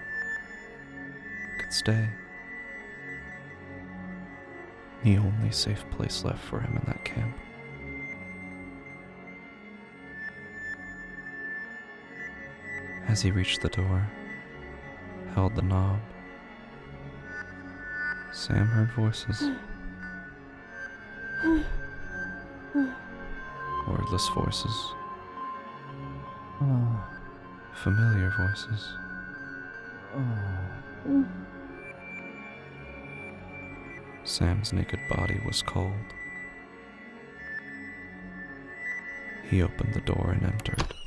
could 1.70 1.76
stay. 1.76 2.08
The 5.04 5.16
only 5.18 5.52
safe 5.52 5.88
place 5.90 6.24
left 6.24 6.42
for 6.44 6.60
him 6.60 6.76
in 6.76 6.82
that 6.86 7.04
camp. 7.04 7.36
As 13.06 13.22
he 13.22 13.30
reached 13.30 13.62
the 13.62 13.68
door, 13.68 14.10
held 15.34 15.54
the 15.54 15.62
knob, 15.62 16.00
Sam 18.32 18.66
heard 18.66 18.92
voices. 18.92 19.50
Wordless 23.88 24.28
voices. 24.34 24.94
Familiar 27.74 28.30
voices. 28.36 28.92
Sam's 34.30 34.72
naked 34.72 35.00
body 35.08 35.40
was 35.44 35.60
cold. 35.60 35.92
He 39.50 39.60
opened 39.60 39.92
the 39.92 40.00
door 40.02 40.30
and 40.30 40.44
entered. 40.44 40.99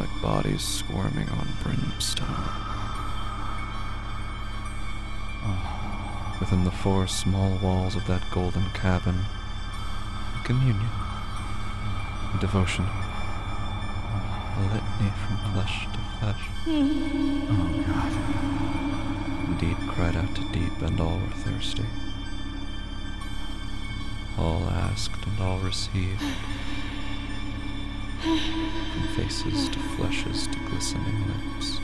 Like 0.00 0.22
bodies 0.22 0.62
squirming 0.62 1.28
on 1.28 1.46
brimstone. 1.62 2.26
Within 6.40 6.64
the 6.64 6.70
four 6.70 7.06
small 7.06 7.58
walls 7.58 7.96
of 7.96 8.06
that 8.06 8.22
golden 8.30 8.70
cabin, 8.70 9.26
communion, 10.44 10.88
devotion, 12.40 12.86
a 12.86 14.62
litany 14.72 15.10
from 15.26 15.36
flesh 15.52 15.86
to 15.92 15.98
flesh. 16.18 16.48
Mm-hmm. 16.64 17.46
Oh, 17.50 17.68
God. 17.86 19.58
Deep 19.60 19.78
cried 19.88 20.16
out 20.16 20.34
to 20.34 20.44
deep, 20.50 20.80
and 20.80 20.98
all 20.98 21.18
were 21.18 21.36
thirsty. 21.44 21.84
All 24.38 24.64
asked 24.70 25.26
and 25.26 25.40
all 25.40 25.58
received. 25.58 26.22
From 28.22 29.08
faces 29.16 29.70
to 29.70 29.78
fleshes 29.78 30.50
to 30.52 30.58
glistening 30.68 31.24
lips, 31.26 31.80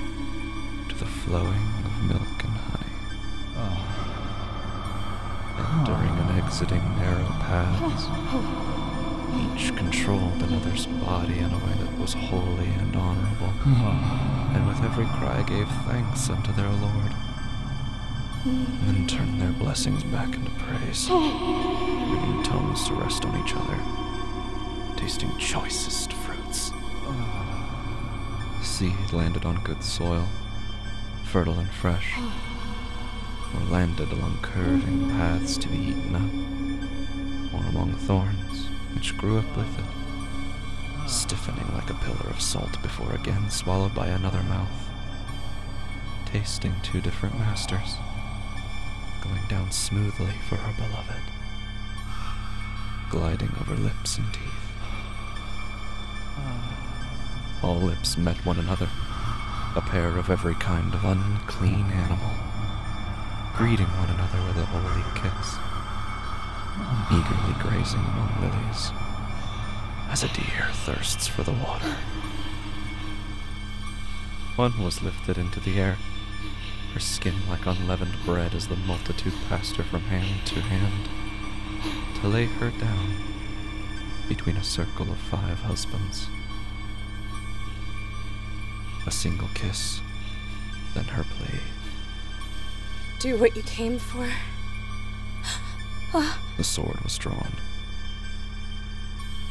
to 0.91 0.95
the 0.95 1.07
flowing 1.07 1.67
of 1.83 2.03
milk 2.05 2.45
and 2.45 2.57
honey. 2.69 2.97
Entering 5.81 6.19
and 6.19 6.31
exiting 6.39 6.85
narrow 6.99 7.25
paths, 7.41 8.05
each 9.35 9.75
controlled 9.77 10.43
another's 10.43 10.87
body 10.87 11.39
in 11.39 11.51
a 11.51 11.59
way 11.59 11.73
that 11.81 11.99
was 11.99 12.13
holy 12.13 12.69
and 12.69 12.95
honorable, 12.95 13.55
and 13.65 14.69
with 14.69 14.83
every 14.85 15.07
cry 15.07 15.43
gave 15.43 15.69
thanks 15.87 16.29
unto 16.29 16.53
their 16.53 16.69
Lord, 16.69 17.15
and 18.45 18.87
then 18.87 19.07
turned 19.07 19.41
their 19.41 19.53
blessings 19.53 20.05
back 20.05 20.35
into 20.35 20.51
praise, 20.51 21.09
bringing 21.09 22.43
tongues 22.43 22.87
to 22.89 22.95
rest 22.95 23.25
on 23.25 23.43
each 23.43 23.55
other, 23.55 23.79
tasting 24.99 25.35
choicest. 25.39 26.13
Seed 28.77 29.11
landed 29.11 29.47
on 29.47 29.65
good 29.65 29.83
soil, 29.83 30.29
fertile 31.25 31.59
and 31.59 31.71
fresh, 31.71 32.13
or 33.55 33.61
landed 33.71 34.13
along 34.13 34.39
curving 34.43 35.09
paths 35.13 35.57
to 35.57 35.69
be 35.69 35.79
eaten 35.79 36.15
up, 36.15 37.55
or 37.55 37.67
among 37.71 37.95
thorns 37.95 38.69
which 38.95 39.17
grew 39.17 39.39
up 39.39 39.57
with 39.57 39.79
it, 39.79 41.09
stiffening 41.09 41.67
like 41.73 41.89
a 41.89 41.95
pillar 41.95 42.29
of 42.29 42.43
salt 42.43 42.83
before 42.83 43.15
again 43.15 43.49
swallowed 43.49 43.95
by 43.95 44.09
another 44.09 44.43
mouth, 44.43 44.91
tasting 46.27 46.75
two 46.83 47.01
different 47.01 47.39
masters, 47.39 47.97
going 49.25 49.49
down 49.49 49.71
smoothly 49.71 50.35
for 50.51 50.57
her 50.57 50.75
beloved, 50.77 51.23
gliding 53.09 53.53
over 53.59 53.75
lips 53.75 54.19
and 54.19 54.31
teeth. 54.35 54.71
Ah. 56.37 56.76
All 57.63 57.81
lips 57.81 58.17
met 58.17 58.45
one 58.45 58.59
another, 58.59 58.89
a 59.75 59.81
pair 59.81 60.19
of 60.19 60.31
every 60.31 60.55
kind 60.55 60.93
of 60.95 61.05
unclean 61.05 61.91
animal, 61.91 62.31
greeting 63.55 63.87
one 63.87 64.11
another 64.11 64.43
with 64.47 64.57
a 64.59 64.67
holy 64.67 65.03
kiss, 65.15 65.57
eagerly 67.11 67.55
grazing 67.61 68.01
among 68.01 68.39
lilies, 68.41 68.93
as 70.11 70.23
a 70.23 70.29
deer 70.29 70.69
thirsts 70.73 71.27
for 71.27 71.43
the 71.43 71.53
water. 71.53 71.97
One 74.57 74.83
was 74.83 75.03
lifted 75.03 75.39
into 75.39 75.59
the 75.59 75.81
air, 75.81 75.97
her 76.95 77.01
skin 77.01 77.35
like 77.49 77.67
unleavened 77.67 78.17
bread 78.25 78.55
as 78.55 78.69
the 78.69 78.77
multitude 78.77 79.35
passed 79.49 79.77
her 79.77 79.83
from 79.83 80.03
hand 80.03 80.47
to 80.47 80.61
hand, 80.61 81.09
to 82.21 82.29
lay 82.29 82.47
her 82.47 82.71
down 82.71 83.17
between 84.29 84.57
a 84.57 84.65
circle 84.65 85.11
of 85.11 85.19
five 85.19 85.61
husbands. 85.61 86.29
A 89.07 89.11
single 89.11 89.49
kiss, 89.55 90.01
then 90.95 91.05
her 91.05 91.25
plea. 91.25 91.61
Do 93.21 93.37
what 93.39 93.57
you 93.57 93.63
came 93.63 93.99
for. 93.99 94.29
The 96.57 96.65
sword 96.65 97.01
was 97.03 97.17
drawn. 97.19 97.53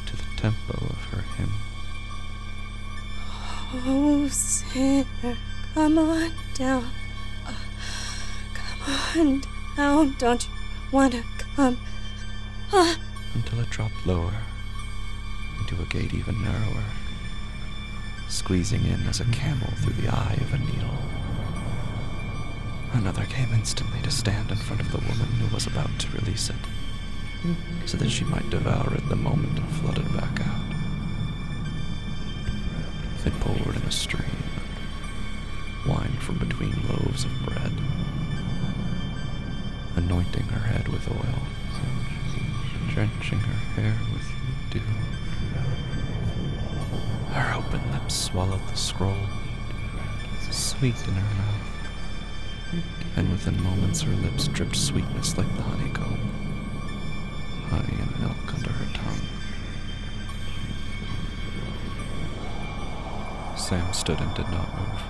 To 0.08 0.16
the 0.18 0.24
tempo 0.36 0.74
of 0.74 1.06
her 1.12 1.22
hymn, 1.38 1.52
Oh, 3.88 4.28
sinner, 4.30 5.06
come 5.74 5.98
on 6.00 6.32
down. 6.54 6.90
Come 8.54 8.82
on 9.18 9.44
down. 9.76 10.16
Don't 10.18 10.46
you 10.46 10.52
want 10.92 11.14
to 11.14 11.24
come? 11.56 11.78
Ah, 12.74 12.98
until 13.34 13.60
it 13.60 13.70
dropped 13.70 14.06
lower, 14.06 14.34
into 15.60 15.82
a 15.82 15.86
gate 15.86 16.14
even 16.14 16.42
narrower, 16.42 16.84
squeezing 18.36 18.84
in 18.86 19.08
as 19.08 19.22
a 19.22 19.26
camel 19.26 19.70
through 19.78 19.94
the 19.94 20.10
eye 20.10 20.38
of 20.42 20.54
a 20.54 20.58
needle. 20.58 20.98
Another 22.92 23.24
came 23.26 23.52
instantly 23.54 24.02
to 24.02 24.12
stand 24.12 24.52
in 24.52 24.58
front 24.58 24.82
of 24.82 24.92
the 24.92 24.98
woman 24.98 25.32
who 25.40 25.54
was 25.54 25.68
about 25.68 25.98
to 26.00 26.12
release 26.12 26.50
it, 26.50 26.56
so 27.86 27.96
that 27.96 28.10
she 28.10 28.26
might 28.26 28.50
devour 28.50 28.94
it 28.94 29.08
the 29.08 29.16
moment 29.16 29.58
it 29.58 29.64
flooded 29.76 30.06
back 30.14 30.42
out. 30.42 30.62
It 33.26 33.40
poured 33.40 33.76
in 33.78 33.82
a 33.84 33.92
stream, 33.92 34.44
wine 35.88 36.18
from 36.20 36.38
between 36.38 36.76
loaves 36.90 37.24
of 37.24 37.46
bread, 37.46 37.72
anointing 39.96 40.44
her 40.44 40.68
head 40.68 40.90
with 40.90 41.10
oil, 41.10 41.42
drenching 42.90 43.40
her 43.40 43.82
hair 43.82 43.96
with 44.14 44.30
dew. 44.72 45.05
Her 47.36 47.54
open 47.58 47.92
lips 47.92 48.16
swallowed 48.16 48.66
the 48.70 48.78
scroll, 48.78 49.28
sweet 50.52 50.96
in 51.06 51.16
her 51.16 51.36
mouth. 51.36 52.82
And 53.18 53.30
within 53.30 53.62
moments 53.62 54.04
her 54.04 54.12
lips 54.12 54.48
dripped 54.48 54.78
sweetness 54.78 55.38
like 55.38 55.54
the 55.58 55.62
honeycomb, 55.64 56.18
honey 57.68 57.98
and 58.00 58.20
milk 58.22 58.54
under 58.54 58.70
her 58.70 58.94
tongue. 58.94 59.28
Sam 63.58 63.92
stood 63.92 64.22
and 64.22 64.34
did 64.34 64.50
not 64.50 64.74
move. 64.80 65.02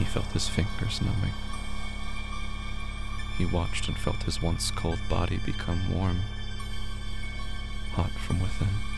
He 0.00 0.04
felt 0.04 0.32
his 0.32 0.48
fingers 0.48 1.00
numbing. 1.00 1.34
He 3.36 3.46
watched 3.46 3.86
and 3.86 3.96
felt 3.96 4.24
his 4.24 4.42
once 4.42 4.72
cold 4.72 4.98
body 5.08 5.38
become 5.46 5.94
warm, 5.96 6.22
hot 7.92 8.10
from 8.10 8.40
within. 8.40 8.97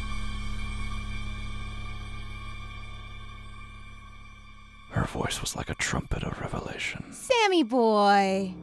Her 4.91 5.05
voice 5.05 5.41
was 5.41 5.55
like 5.55 5.71
a 5.71 5.75
trumpet 5.75 6.25
of 6.25 6.41
revelation. 6.41 7.05
Sammy 7.13 7.63
boy. 7.63 8.55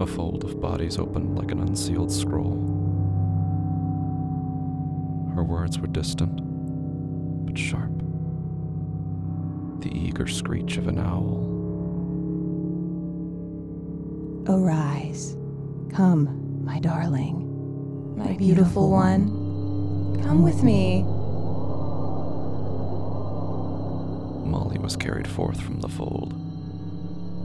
A 0.00 0.06
fold 0.06 0.44
of 0.44 0.60
bodies 0.60 0.98
opened 0.98 1.38
like 1.38 1.50
an 1.50 1.60
unsealed 1.60 2.12
scroll. 2.12 2.58
Her 5.34 5.44
words 5.44 5.78
were 5.78 5.86
distant, 5.86 6.40
but 7.46 7.56
sharp. 7.58 7.92
The 9.80 9.90
eager 9.94 10.26
screech 10.26 10.76
of 10.76 10.86
an 10.88 10.98
owl. 10.98 11.46
Arise. 14.46 15.36
Come, 15.90 16.62
my 16.64 16.78
darling. 16.80 17.49
My 18.20 18.34
beautiful 18.34 18.90
one. 18.90 20.20
Come 20.22 20.42
with 20.42 20.62
me. 20.62 21.02
Molly 24.48 24.78
was 24.78 24.94
carried 24.94 25.26
forth 25.26 25.60
from 25.60 25.80
the 25.80 25.88
fold, 25.88 26.34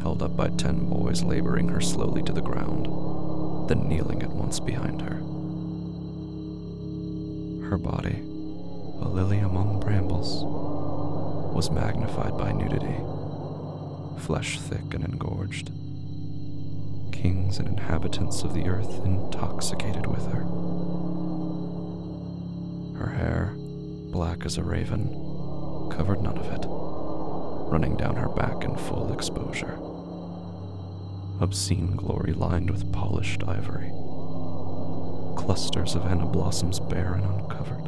held 0.01 0.21
up 0.21 0.35
by 0.35 0.49
ten 0.49 0.89
boys 0.89 1.23
laboring 1.23 1.69
her 1.69 1.79
slowly 1.79 2.21
to 2.23 2.33
the 2.33 2.41
ground, 2.41 2.87
then 3.69 3.87
kneeling 3.87 4.21
at 4.21 4.29
once 4.29 4.59
behind 4.59 5.01
her. 5.01 5.15
Her 7.69 7.77
body, 7.77 8.19
a 9.01 9.07
lily 9.07 9.39
among 9.39 9.79
brambles, 9.79 10.43
was 11.55 11.71
magnified 11.71 12.37
by 12.37 12.51
nudity, 12.51 12.99
flesh 14.25 14.59
thick 14.59 14.93
and 14.93 15.05
engorged. 15.05 15.71
Kings 17.11 17.57
and 17.57 17.67
inhabitants 17.67 18.43
of 18.43 18.53
the 18.53 18.67
earth 18.67 19.03
intoxicated 19.03 20.05
with 20.05 20.14
as 24.45 24.57
a 24.57 24.63
raven, 24.63 25.09
covered 25.91 26.21
none 26.21 26.37
of 26.37 26.45
it, 26.53 26.65
running 27.71 27.97
down 27.97 28.15
her 28.15 28.29
back 28.29 28.63
in 28.63 28.77
full 28.77 29.11
exposure. 29.11 29.79
Obscene 31.41 31.95
glory 31.95 32.31
lined 32.31 32.69
with 32.69 32.91
polished 32.93 33.43
ivory. 33.47 33.89
Clusters 35.35 35.95
of 35.95 36.03
henna 36.03 36.25
blossoms 36.25 36.79
bare 36.79 37.15
and 37.15 37.25
uncovered. 37.25 37.85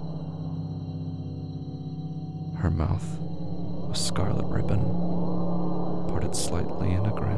Her 2.59 2.71
mouth, 2.71 3.19
a 3.91 3.95
scarlet 3.95 4.47
ribbon, 4.47 4.81
parted 6.09 6.35
slightly 6.35 6.91
in 6.91 7.05
a 7.05 7.11
grin. 7.11 7.37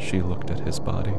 She 0.00 0.22
looked 0.22 0.50
at 0.50 0.60
his 0.60 0.80
body. 0.80 1.14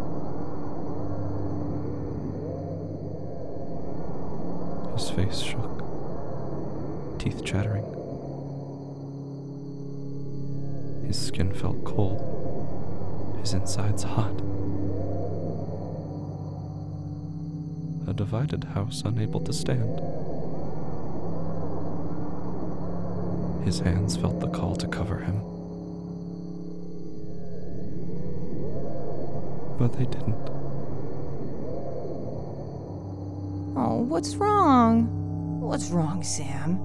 His 4.95 5.09
face 5.09 5.39
shook, 5.39 7.19
teeth 7.19 7.43
chattering. 7.43 7.83
His 11.05 11.19
skin 11.19 11.53
felt 11.53 11.83
cold, 11.83 13.37
his 13.41 13.53
insides 13.53 14.03
hot. 14.03 14.39
A 18.07 18.13
divided 18.13 18.63
house 18.63 19.01
unable 19.03 19.41
to 19.41 19.51
stand. 19.51 19.99
His 23.65 23.79
hands 23.79 24.15
felt 24.15 24.39
the 24.39 24.47
call 24.47 24.75
to 24.75 24.87
cover 24.87 25.19
him. 25.19 25.41
But 29.77 29.93
they 29.97 30.05
didn't. 30.05 30.49
Oh, 33.77 34.04
what's 34.15 34.37
wrong? 34.37 35.59
What's 35.59 35.89
wrong, 35.89 36.23
Sam? 36.23 36.79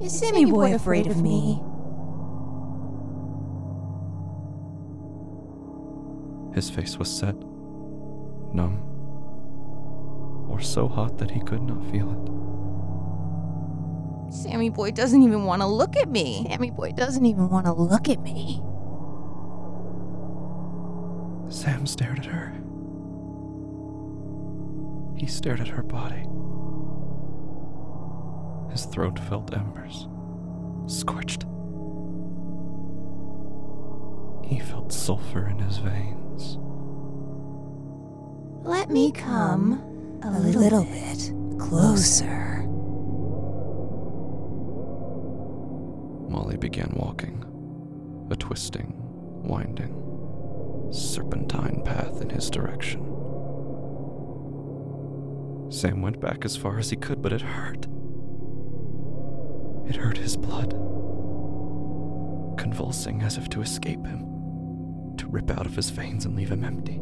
Is 0.00 0.16
Sammy 0.16 0.44
boy 0.44 0.76
afraid 0.76 1.08
of 1.08 1.20
me? 1.20 1.60
His 6.54 6.70
face 6.70 6.96
was 6.96 7.10
set, 7.10 7.34
numb, 8.54 8.78
or 10.48 10.60
so 10.60 10.86
hot 10.86 11.18
that 11.18 11.32
he 11.32 11.40
could 11.40 11.62
not 11.62 11.82
feel 11.90 12.12
it. 12.12 12.28
Sammy 14.32 14.70
boy 14.70 14.92
doesn't 14.92 15.24
even 15.24 15.46
want 15.46 15.62
to 15.62 15.66
look 15.66 15.96
at 15.96 16.08
me. 16.08 16.46
Sammy 16.48 16.70
boy 16.70 16.92
doesn't 16.92 17.26
even 17.26 17.50
want 17.50 17.66
to 17.66 17.72
look 17.72 18.08
at 18.08 18.20
me. 18.20 18.62
Sam 21.50 21.88
stared 21.88 22.20
at 22.20 22.26
her. 22.26 22.52
He 25.16 25.26
stared 25.26 25.58
at 25.58 25.66
her 25.66 25.82
body. 25.82 26.24
His 28.78 28.86
throat 28.86 29.18
felt 29.18 29.52
embers, 29.52 30.06
scorched. 30.86 31.42
He 34.48 34.60
felt 34.60 34.92
sulfur 34.92 35.48
in 35.48 35.58
his 35.58 35.78
veins. 35.78 36.58
Let 38.62 38.88
me 38.88 39.10
come 39.10 39.82
a 40.22 40.30
little 40.30 40.84
bit 40.84 41.32
closer. 41.58 42.62
Molly 46.30 46.56
began 46.56 46.92
walking, 46.94 47.44
a 48.30 48.36
twisting, 48.36 48.92
winding, 49.42 50.92
serpentine 50.92 51.82
path 51.84 52.22
in 52.22 52.30
his 52.30 52.48
direction. 52.48 53.00
Sam 55.68 56.00
went 56.00 56.20
back 56.20 56.44
as 56.44 56.56
far 56.56 56.78
as 56.78 56.90
he 56.90 56.96
could, 56.96 57.20
but 57.20 57.32
it 57.32 57.40
hurt. 57.40 57.88
It 59.88 59.96
hurt 59.96 60.18
his 60.18 60.36
blood, 60.36 60.70
convulsing 62.58 63.22
as 63.22 63.38
if 63.38 63.48
to 63.50 63.62
escape 63.62 64.04
him, 64.04 65.14
to 65.16 65.26
rip 65.26 65.50
out 65.50 65.64
of 65.64 65.74
his 65.76 65.88
veins 65.88 66.26
and 66.26 66.36
leave 66.36 66.52
him 66.52 66.62
empty. 66.62 67.00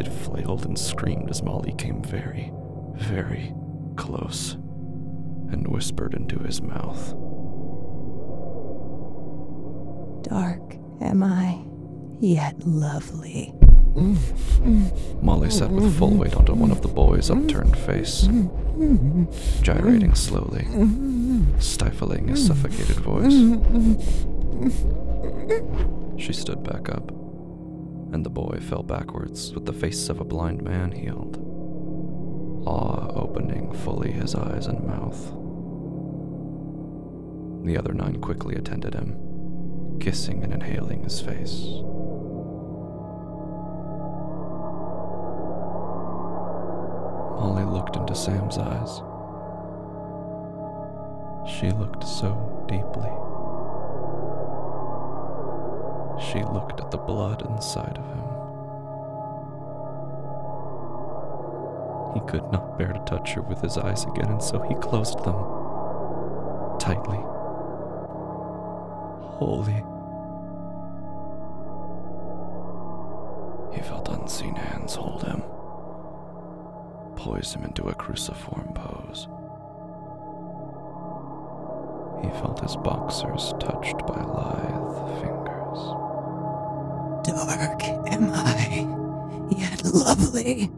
It 0.00 0.12
flailed 0.12 0.66
and 0.66 0.76
screamed 0.76 1.30
as 1.30 1.42
Molly 1.42 1.74
came 1.78 2.02
very, 2.02 2.52
very 2.94 3.54
close 3.96 4.54
and 5.52 5.68
whispered 5.68 6.14
into 6.14 6.40
his 6.40 6.60
mouth. 6.60 7.10
Dark 10.24 10.74
am 11.00 11.22
I, 11.22 11.62
yet 12.20 12.66
lovely. 12.66 13.54
Molly 13.94 15.50
sat 15.50 15.70
with 15.70 15.98
full 15.98 16.14
weight 16.16 16.34
onto 16.34 16.54
one 16.54 16.70
of 16.70 16.80
the 16.80 16.88
boy's 16.88 17.30
upturned 17.30 17.76
face, 17.76 18.28
gyrating 19.60 20.14
slowly, 20.14 20.66
stifling 21.58 22.28
his 22.28 22.46
suffocated 22.46 22.96
voice. 22.96 23.34
She 26.16 26.32
stood 26.32 26.62
back 26.62 26.88
up, 26.88 27.10
and 27.10 28.24
the 28.24 28.30
boy 28.30 28.60
fell 28.60 28.82
backwards 28.82 29.52
with 29.52 29.66
the 29.66 29.72
face 29.72 30.08
of 30.08 30.20
a 30.20 30.24
blind 30.24 30.62
man 30.62 30.92
healed, 30.92 31.36
awe 32.66 33.12
opening 33.14 33.72
fully 33.74 34.10
his 34.10 34.34
eyes 34.34 34.66
and 34.66 34.86
mouth. 34.86 35.32
The 37.66 37.76
other 37.76 37.92
nine 37.92 38.20
quickly 38.20 38.56
attended 38.56 38.94
him, 38.94 39.98
kissing 40.00 40.42
and 40.42 40.52
inhaling 40.54 41.04
his 41.04 41.20
face. 41.20 41.66
Molly 47.42 47.64
looked 47.64 47.96
into 47.96 48.14
Sam's 48.14 48.56
eyes. 48.56 49.02
She 51.44 51.72
looked 51.72 52.04
so 52.04 52.30
deeply. 52.68 53.10
She 56.22 56.44
looked 56.54 56.80
at 56.80 56.92
the 56.92 56.98
blood 56.98 57.42
inside 57.42 57.98
of 57.98 58.06
him. 58.06 58.22
He 62.14 62.20
could 62.30 62.52
not 62.52 62.78
bear 62.78 62.92
to 62.92 63.00
touch 63.06 63.32
her 63.32 63.42
with 63.42 63.60
his 63.60 63.76
eyes 63.76 64.04
again, 64.04 64.30
and 64.30 64.40
so 64.40 64.60
he 64.62 64.76
closed 64.76 65.24
them 65.24 65.34
tightly. 66.78 67.18
holy. 69.42 69.91
Him 77.50 77.64
into 77.64 77.88
a 77.88 77.94
cruciform 77.94 78.72
pose. 78.74 79.26
He 82.22 82.30
felt 82.40 82.60
his 82.60 82.76
boxers 82.76 83.52
touched 83.58 83.98
by 84.06 84.22
lithe 84.22 85.20
fingers. 85.20 85.78
Dark 87.24 87.82
am 88.12 88.30
I, 88.32 88.86
yet 89.56 89.84
lovely. 89.84 90.70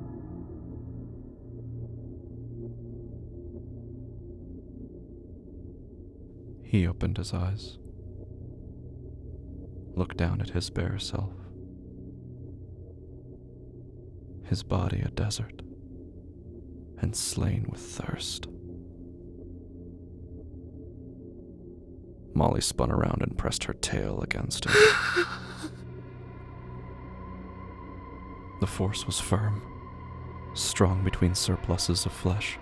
He 6.63 6.87
opened 6.87 7.19
his 7.19 7.33
eyes, 7.35 7.79
looked 9.95 10.17
down 10.17 10.41
at 10.41 10.51
his 10.51 10.71
bare 10.71 10.99
self, 10.99 11.33
his 14.45 14.63
body 14.63 15.01
a 15.01 15.11
desert, 15.11 15.63
and 17.01 17.15
slain 17.15 17.67
with 17.69 17.81
thirst. 17.81 18.47
Molly 22.35 22.61
spun 22.61 22.91
around 22.91 23.23
and 23.23 23.39
pressed 23.39 23.65
her 23.65 23.75
tail 23.75 24.21
against 24.21 24.65
him. 24.65 24.73
the 28.61 28.67
force 28.67 29.07
was 29.07 29.21
firm, 29.21 29.63
strong 30.55 31.05
between 31.05 31.35
surpluses 31.35 32.07
of 32.07 32.13
flesh. 32.13 32.59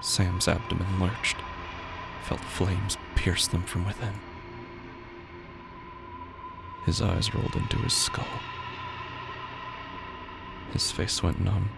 Sam's 0.00 0.48
abdomen 0.48 1.00
lurched, 1.00 1.36
felt 2.24 2.40
flames 2.40 2.96
pierce 3.14 3.46
them 3.46 3.62
from 3.64 3.84
within. 3.84 4.14
His 6.86 7.02
eyes 7.02 7.34
rolled 7.34 7.56
into 7.56 7.76
his 7.78 7.92
skull. 7.92 8.24
His 10.72 10.90
face 10.92 11.22
went 11.22 11.40
numb. 11.40 11.68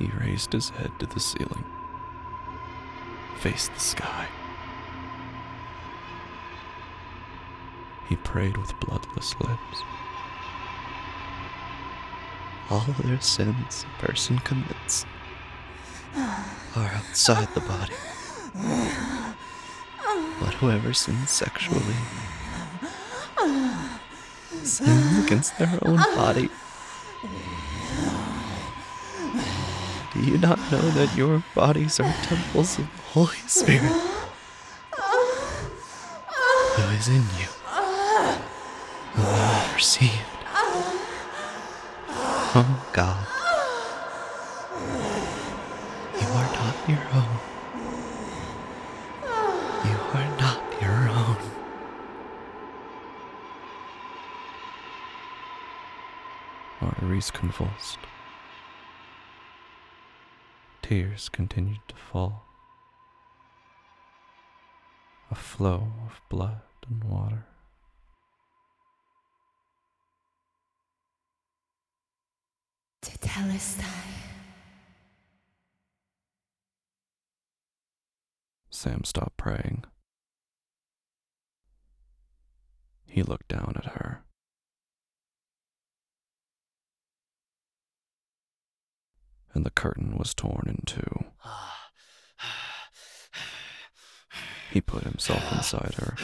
He 0.00 0.10
raised 0.18 0.54
his 0.54 0.70
head 0.70 0.92
to 0.98 1.04
the 1.04 1.20
ceiling, 1.20 1.62
faced 3.36 3.74
the 3.74 3.80
sky. 3.80 4.26
He 8.08 8.16
prayed 8.16 8.56
with 8.56 8.80
bloodless 8.80 9.38
lips. 9.40 9.82
All 12.70 12.86
other 12.98 13.20
sins 13.20 13.84
a 13.84 14.06
person 14.06 14.38
commits 14.38 15.04
are 16.16 16.92
outside 16.94 17.48
the 17.54 17.60
body. 17.60 17.94
But 20.40 20.54
whoever 20.54 20.94
sins 20.94 21.30
sexually 21.30 21.94
sins 24.62 25.24
against 25.26 25.58
their 25.58 25.78
own 25.82 25.98
body. 26.16 26.48
Do 30.20 30.26
you 30.26 30.36
not 30.36 30.58
know 30.70 30.82
that 30.82 31.16
your 31.16 31.42
bodies 31.54 31.98
are 31.98 32.12
temples 32.24 32.78
of 32.78 32.84
the 32.84 33.02
Holy 33.12 33.36
Spirit 33.46 33.90
who 36.74 36.82
is 36.94 37.08
in 37.08 37.22
you, 37.38 37.48
who 39.14 39.22
you 39.22 39.74
received 39.74 40.12
from 42.52 42.76
God? 42.92 43.26
You 46.20 46.28
are 46.36 46.50
not 46.52 46.76
your 46.86 47.06
own. 47.14 47.38
You 49.86 49.96
are 50.12 50.30
not 50.38 50.60
your 50.82 51.08
own. 51.08 51.36
Arteries 56.82 57.30
convulsed. 57.30 58.09
Tears 60.90 61.28
continued 61.28 61.86
to 61.86 61.94
fall. 61.94 62.42
A 65.30 65.36
flow 65.36 65.86
of 66.04 66.20
blood 66.28 66.62
and 66.88 67.04
water. 67.04 67.46
Tetelestai. 73.02 73.84
Sam 78.70 79.04
stopped 79.04 79.36
praying. 79.36 79.84
He 83.06 83.22
looked 83.22 83.46
down 83.46 83.74
at 83.76 83.92
her. 83.92 84.24
And 89.52 89.66
the 89.66 89.70
curtain 89.70 90.16
was 90.16 90.32
torn 90.32 90.66
in 90.68 90.82
two. 90.86 91.24
He 94.70 94.80
put 94.80 95.02
himself 95.02 95.52
inside 95.52 95.94
her. 95.94 96.16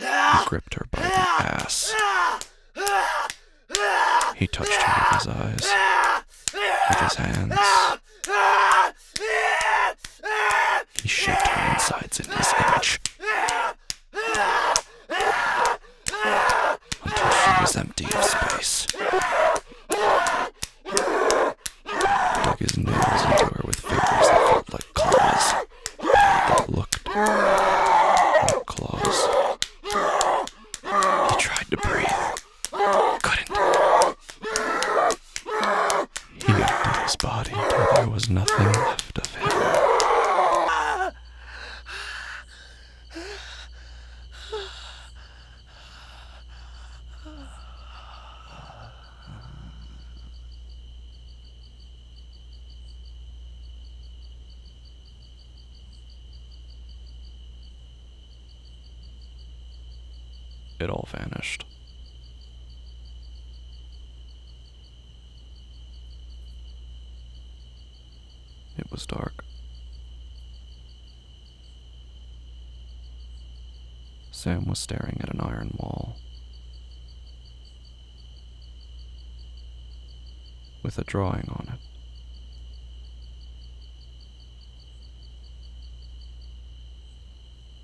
He 0.00 0.44
gripped 0.46 0.74
her 0.74 0.86
by 0.90 1.00
the 1.00 1.14
ass. 1.14 1.94
He 4.34 4.48
touched 4.48 4.82
her 4.82 5.12
with 5.12 5.22
his 5.22 5.28
eyes, 5.28 5.72
with 6.88 7.00
his 7.00 7.14
hands. 7.14 7.58
He 11.00 11.08
shaped 11.08 11.46
her 11.46 11.72
insides 11.72 12.18
in 12.18 12.26
his 12.32 12.52
image. 12.58 13.00
Until 17.04 17.30
she 17.30 17.50
was 17.60 17.76
empty 17.76 18.06
of 18.06 18.24
space. 18.24 18.86
His 22.64 22.78
nails 22.78 23.22
into 23.24 23.44
her 23.44 23.62
with 23.64 23.80
fingers 23.80 24.00
that 24.00 24.40
felt 24.48 24.72
like 24.72 24.94
claws. 24.94 25.54
That 26.00 26.66
looked 26.70 27.06
like 27.06 28.66
claws. 28.66 29.18
He 31.30 31.36
tried 31.38 31.68
to 31.70 31.76
breathe. 31.76 32.20
Couldn't. 33.22 33.48
He 36.42 36.52
emptied 36.52 37.02
his 37.02 37.16
body 37.16 37.50
till 37.50 37.86
there 37.96 38.08
was 38.08 38.30
nothing 38.30 38.66
left 38.66 39.18
of 39.18 39.34
him. 39.34 39.50
It 60.80 60.90
all 60.90 61.08
vanished. 61.10 61.64
It 68.76 68.90
was 68.90 69.06
dark. 69.06 69.44
Sam 74.44 74.66
was 74.66 74.78
staring 74.78 75.16
at 75.22 75.32
an 75.32 75.40
iron 75.40 75.74
wall. 75.78 76.16
With 80.82 80.98
a 80.98 81.04
drawing 81.04 81.48
on 81.48 81.72
it. 81.72 81.80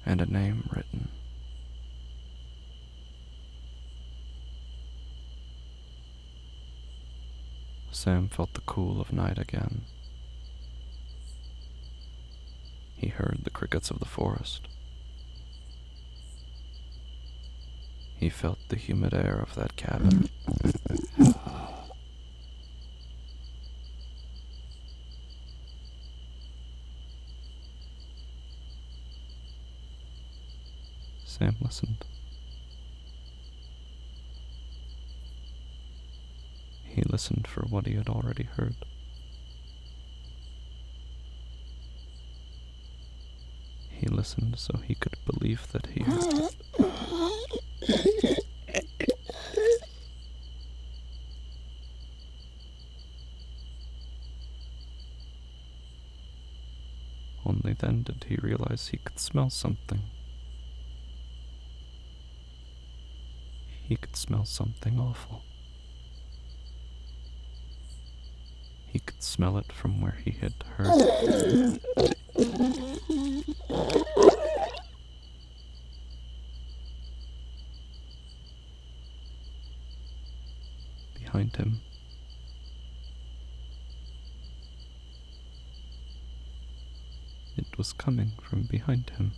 And 0.05 0.21
a 0.21 0.27
name 0.27 0.69
written. 0.71 1.09
Sam 7.91 8.29
felt 8.29 8.53
the 8.53 8.61
cool 8.67 9.01
of 9.01 9.15
night 9.15 9.39
again. 9.39 9.87
He 12.97 13.09
heard 13.09 13.41
the 13.45 13.51
crickets 13.51 13.91
of 13.91 13.99
the 13.99 14.05
forest. 14.05 14.69
He 18.21 18.29
felt 18.29 18.59
the 18.69 18.77
humid 18.77 19.15
air 19.15 19.39
of 19.41 19.55
that 19.55 19.77
cabin. 19.77 20.29
Sam 31.25 31.57
listened. 31.63 32.05
He 36.85 37.01
listened 37.09 37.47
for 37.49 37.63
what 37.63 37.87
he 37.87 37.95
had 37.95 38.11
already 38.11 38.45
heard. 38.45 38.77
He 43.89 44.07
listened 44.09 44.59
so 44.59 44.77
he 44.85 44.95
could 44.95 45.17
believe 45.25 45.73
that 45.73 45.87
he 45.87 46.03
had. 46.03 46.51
Then 57.81 58.03
did 58.03 58.27
he 58.29 58.37
realize 58.37 58.89
he 58.89 58.99
could 58.99 59.19
smell 59.19 59.49
something. 59.49 60.03
He 63.83 63.97
could 63.97 64.17
smell 64.17 64.45
something 64.45 65.01
awful. 65.01 65.43
He 68.87 68.99
could 68.99 69.23
smell 69.23 69.57
it 69.57 69.73
from 69.73 70.03
where 70.03 70.19
he 70.23 70.33
had 70.33 70.53
heard. 70.77 71.81
Behind 81.15 81.57
him, 81.57 81.81
was 87.77 87.93
coming 87.93 88.33
from 88.43 88.63
behind 88.63 89.11
him. 89.11 89.33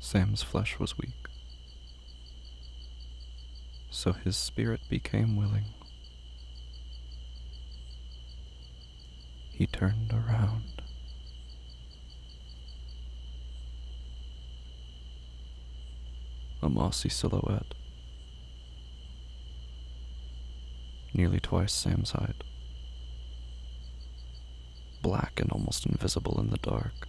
Sam's 0.00 0.42
flesh 0.42 0.78
was 0.78 0.96
weak, 0.96 1.10
so 3.90 4.12
his 4.12 4.36
spirit 4.36 4.80
became 4.88 5.36
willing. 5.36 5.64
He 9.50 9.66
turned 9.66 10.12
around. 10.12 10.82
A 16.62 16.68
mossy 16.68 17.08
silhouette, 17.08 17.74
nearly 21.16 21.40
twice 21.40 21.72
Sam's 21.72 22.10
height, 22.10 22.44
black 25.02 25.40
and 25.40 25.50
almost 25.50 25.86
invisible 25.86 26.38
in 26.38 26.50
the 26.50 26.58
dark 26.58 27.08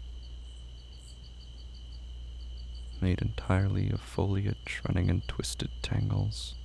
made 3.02 3.22
entirely 3.22 3.92
of 3.92 4.02
foliage 4.02 4.82
running 4.88 5.10
in 5.10 5.22
twisted 5.28 5.70
tangles 5.82 6.56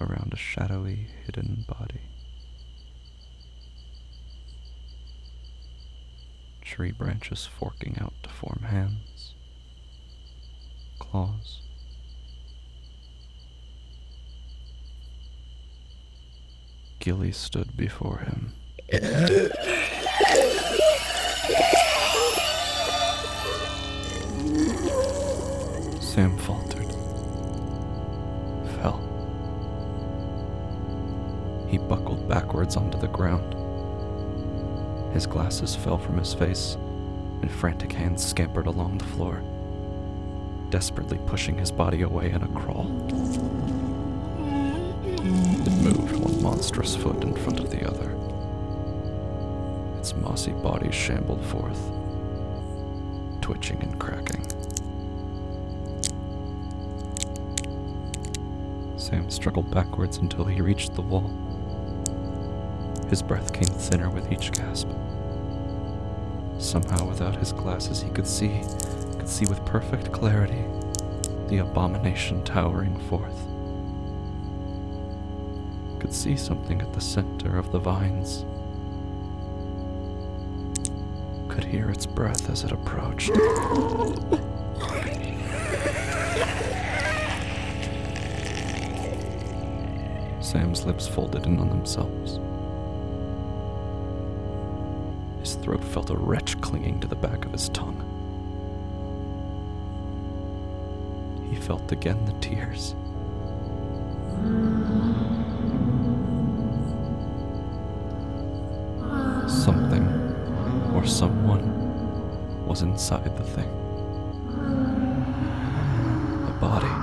around 0.00 0.32
a 0.32 0.36
shadowy, 0.36 1.08
hidden 1.24 1.64
body. 1.68 2.00
Tree 6.62 6.92
branches 6.92 7.46
forking 7.46 7.98
out 8.00 8.14
to 8.22 8.30
form 8.30 8.64
hands, 8.68 9.34
claws. 10.98 11.60
Gilly 17.02 17.32
stood 17.32 17.76
before 17.76 18.18
him. 18.18 18.52
Sam 26.00 26.38
faltered. 26.38 26.92
Fell. 28.76 29.00
He 31.68 31.78
buckled 31.78 32.28
backwards 32.28 32.76
onto 32.76 33.00
the 33.00 33.08
ground. 33.08 33.52
His 35.12 35.26
glasses 35.26 35.74
fell 35.74 35.98
from 35.98 36.18
his 36.18 36.32
face, 36.32 36.76
and 37.40 37.50
frantic 37.50 37.90
hands 37.90 38.24
scampered 38.24 38.68
along 38.68 38.98
the 38.98 39.04
floor, 39.06 39.42
desperately 40.70 41.18
pushing 41.26 41.58
his 41.58 41.72
body 41.72 42.02
away 42.02 42.30
in 42.30 42.44
a 42.44 42.48
crawl. 42.50 43.91
It 45.24 45.82
moved 45.82 46.16
one 46.16 46.42
monstrous 46.42 46.96
foot 46.96 47.22
in 47.22 47.32
front 47.34 47.60
of 47.60 47.70
the 47.70 47.86
other. 47.88 48.10
Its 49.96 50.16
mossy 50.16 50.50
body 50.50 50.90
shambled 50.90 51.44
forth, 51.44 51.92
twitching 53.40 53.80
and 53.82 54.00
cracking. 54.00 54.44
Sam 58.96 59.30
struggled 59.30 59.70
backwards 59.70 60.16
until 60.16 60.44
he 60.44 60.60
reached 60.60 60.94
the 60.94 61.02
wall. 61.02 61.30
His 63.08 63.22
breath 63.22 63.52
came 63.52 63.62
thinner 63.62 64.10
with 64.10 64.32
each 64.32 64.50
gasp. 64.50 64.88
Somehow, 66.58 67.06
without 67.06 67.36
his 67.36 67.52
glasses, 67.52 68.02
he 68.02 68.10
could 68.10 68.26
see, 68.26 68.62
could 69.18 69.28
see 69.28 69.46
with 69.46 69.64
perfect 69.66 70.10
clarity, 70.10 70.64
the 71.46 71.58
abomination 71.58 72.42
towering 72.42 72.98
forth. 73.08 73.51
Could 76.12 76.18
see 76.18 76.36
something 76.36 76.82
at 76.82 76.92
the 76.92 77.00
center 77.00 77.56
of 77.56 77.72
the 77.72 77.78
vines. 77.78 78.44
Could 81.48 81.64
hear 81.64 81.88
its 81.88 82.04
breath 82.04 82.50
as 82.50 82.64
it 82.64 82.70
approached. 82.70 83.34
Sam's 90.42 90.84
lips 90.84 91.08
folded 91.08 91.46
in 91.46 91.58
on 91.58 91.70
themselves. 91.70 92.38
His 95.40 95.54
throat 95.64 95.82
felt 95.82 96.10
a 96.10 96.16
retch 96.18 96.60
clinging 96.60 97.00
to 97.00 97.08
the 97.08 97.16
back 97.16 97.46
of 97.46 97.52
his 97.52 97.70
tongue. 97.70 97.96
He 101.48 101.56
felt 101.56 101.90
again 101.90 102.22
the 102.26 102.34
tears. 102.34 102.94
Inside 112.82 113.36
the 113.36 113.44
thing. 113.44 113.68
A 116.48 116.52
body, 116.60 116.94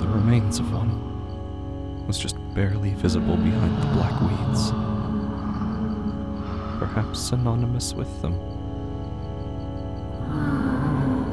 the 0.00 0.08
remains 0.08 0.58
of 0.58 0.72
one 0.72 2.06
was 2.06 2.18
just 2.18 2.36
barely 2.54 2.94
visible 2.94 3.36
behind 3.36 3.82
the 3.82 3.86
black 3.94 4.20
weeds. 4.20 4.70
Perhaps 6.78 7.18
synonymous 7.20 7.92
with 7.94 8.22
them. 8.22 8.34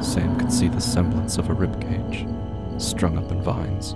Sam 0.02 0.36
could 0.38 0.52
see 0.52 0.68
the 0.68 0.80
semblance 0.80 1.38
of 1.38 1.48
a 1.50 1.54
ribcage, 1.54 2.26
strung 2.80 3.16
up 3.16 3.30
in 3.32 3.42
vines, 3.42 3.94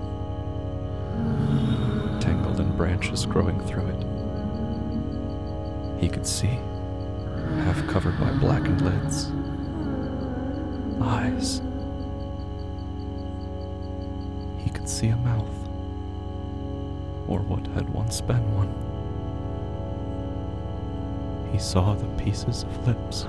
tangled 2.22 2.60
in 2.60 2.76
branches 2.76 3.26
growing 3.26 3.60
through 3.66 3.86
it. 3.86 4.06
He 6.00 6.08
could 6.08 6.26
see, 6.26 6.58
half 7.58 7.86
covered 7.88 8.18
by 8.18 8.30
blackened 8.32 8.80
lids, 8.82 9.30
eyes. 11.02 11.62
He 14.58 14.70
could 14.70 14.88
see 14.88 15.08
a 15.08 15.16
mouth 15.16 15.68
or 17.28 17.40
what 17.40 17.66
had 17.68 17.88
once 17.90 18.20
been 18.20 18.44
one. 18.54 18.74
He 21.52 21.58
saw 21.58 21.94
the 21.94 22.08
pieces 22.22 22.64
of 22.64 22.86
lips. 22.86 23.26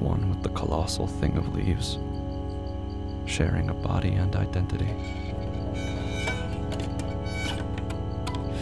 One 0.00 0.28
with 0.28 0.42
the 0.42 0.50
colossal 0.50 1.06
thing 1.06 1.36
of 1.36 1.54
leaves, 1.54 1.98
sharing 3.24 3.70
a 3.70 3.74
body 3.74 4.14
and 4.14 4.36
identity. 4.36 4.94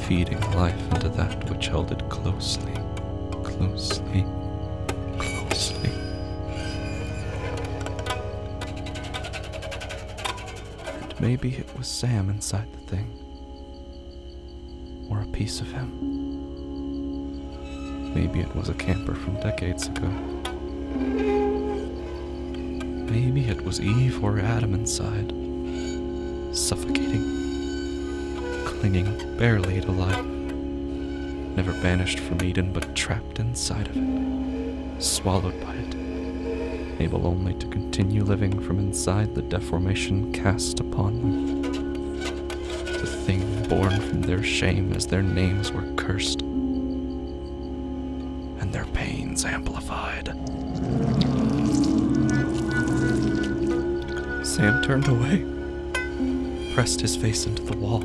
feeding 0.07 0.41
life 0.51 0.93
into 0.93 1.09
that 1.09 1.49
which 1.49 1.69
held 1.69 1.91
it 1.91 2.09
closely, 2.11 2.75
closely, 3.43 4.27
closely. 5.19 5.91
And 11.01 11.21
maybe 11.21 11.57
it 11.57 11.75
was 11.79 11.89
Sam 11.89 12.29
inside 12.29 12.71
the 12.75 12.81
thing, 12.91 13.09
or 15.11 15.23
a 15.23 15.27
piece 15.29 15.63
of 15.63 15.73
him. 15.73 15.89
Maybe 18.15 18.41
it 18.41 18.55
was 18.55 18.69
a 18.69 18.75
camper 18.75 19.15
from 19.15 19.41
decades 19.41 19.87
ago. 19.87 20.34
Maybe 23.15 23.47
it 23.47 23.63
was 23.65 23.81
Eve 23.81 24.23
or 24.25 24.41
Adam 24.41 24.75
inside, 24.75 25.33
suffocating 26.53 27.23
clinging 28.67 29.39
barely 29.39 29.81
to 29.81 29.93
life. 29.93 30.25
Never 31.55 31.73
banished 31.75 32.19
from 32.19 32.43
Eden, 32.43 32.73
but 32.73 32.97
trapped 32.97 33.39
inside 33.39 33.87
of 33.87 33.97
it, 33.97 35.01
swallowed 35.01 35.61
by 35.61 35.77
it, 35.77 35.95
able 37.01 37.29
only 37.29 37.55
to 37.55 37.69
continue 37.69 38.25
living 38.25 38.61
from 38.61 38.81
inside 38.81 39.37
the 39.37 39.43
deformation 39.43 40.33
cast 40.33 40.81
upon 40.81 41.21
them. 41.21 41.63
The 42.83 43.07
thing 43.07 43.63
born 43.69 44.01
from 44.01 44.23
their 44.23 44.43
shame 44.43 44.93
as 44.93 45.07
their 45.07 45.23
names 45.23 45.71
were 45.71 45.87
cursed, 45.95 46.43
and 46.43 47.63
their 48.73 48.87
pains 48.87 49.45
amplified. 49.45 50.35
Sam 54.55 54.83
turned 54.83 55.09
away, 55.09 55.45
pressed 56.75 57.01
his 57.01 57.17
face 57.17 57.45
into 57.45 57.65
the 57.65 57.77
wall, 57.77 58.05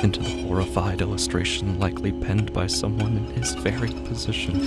into 0.00 0.20
the 0.20 0.42
horrified 0.44 1.00
illustration 1.00 1.76
likely 1.80 2.12
penned 2.12 2.52
by 2.52 2.68
someone 2.68 3.16
in 3.16 3.26
his 3.34 3.52
very 3.54 3.88
position. 3.88 4.60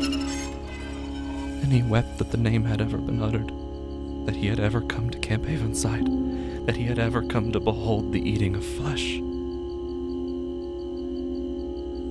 And 1.63 1.71
he 1.71 1.83
wept 1.83 2.17
that 2.17 2.31
the 2.31 2.37
name 2.37 2.65
had 2.65 2.81
ever 2.81 2.97
been 2.97 3.21
uttered, 3.21 3.47
that 4.25 4.35
he 4.35 4.47
had 4.47 4.59
ever 4.59 4.81
come 4.81 5.09
to 5.09 5.17
Camp 5.19 5.45
Havenside, 5.45 6.65
that 6.65 6.75
he 6.75 6.83
had 6.83 6.99
ever 6.99 7.21
come 7.21 7.53
to 7.53 7.61
behold 7.61 8.11
the 8.11 8.29
eating 8.29 8.53
of 8.53 8.65
flesh, 8.65 9.13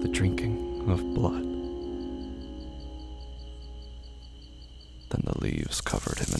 the 0.01 0.09
drinking 0.11 0.83
of 0.89 1.13
blood. 1.13 1.43
Then 5.11 5.25
the 5.25 5.39
leaves 5.41 5.83
covered 5.83 6.21
him 6.21 6.36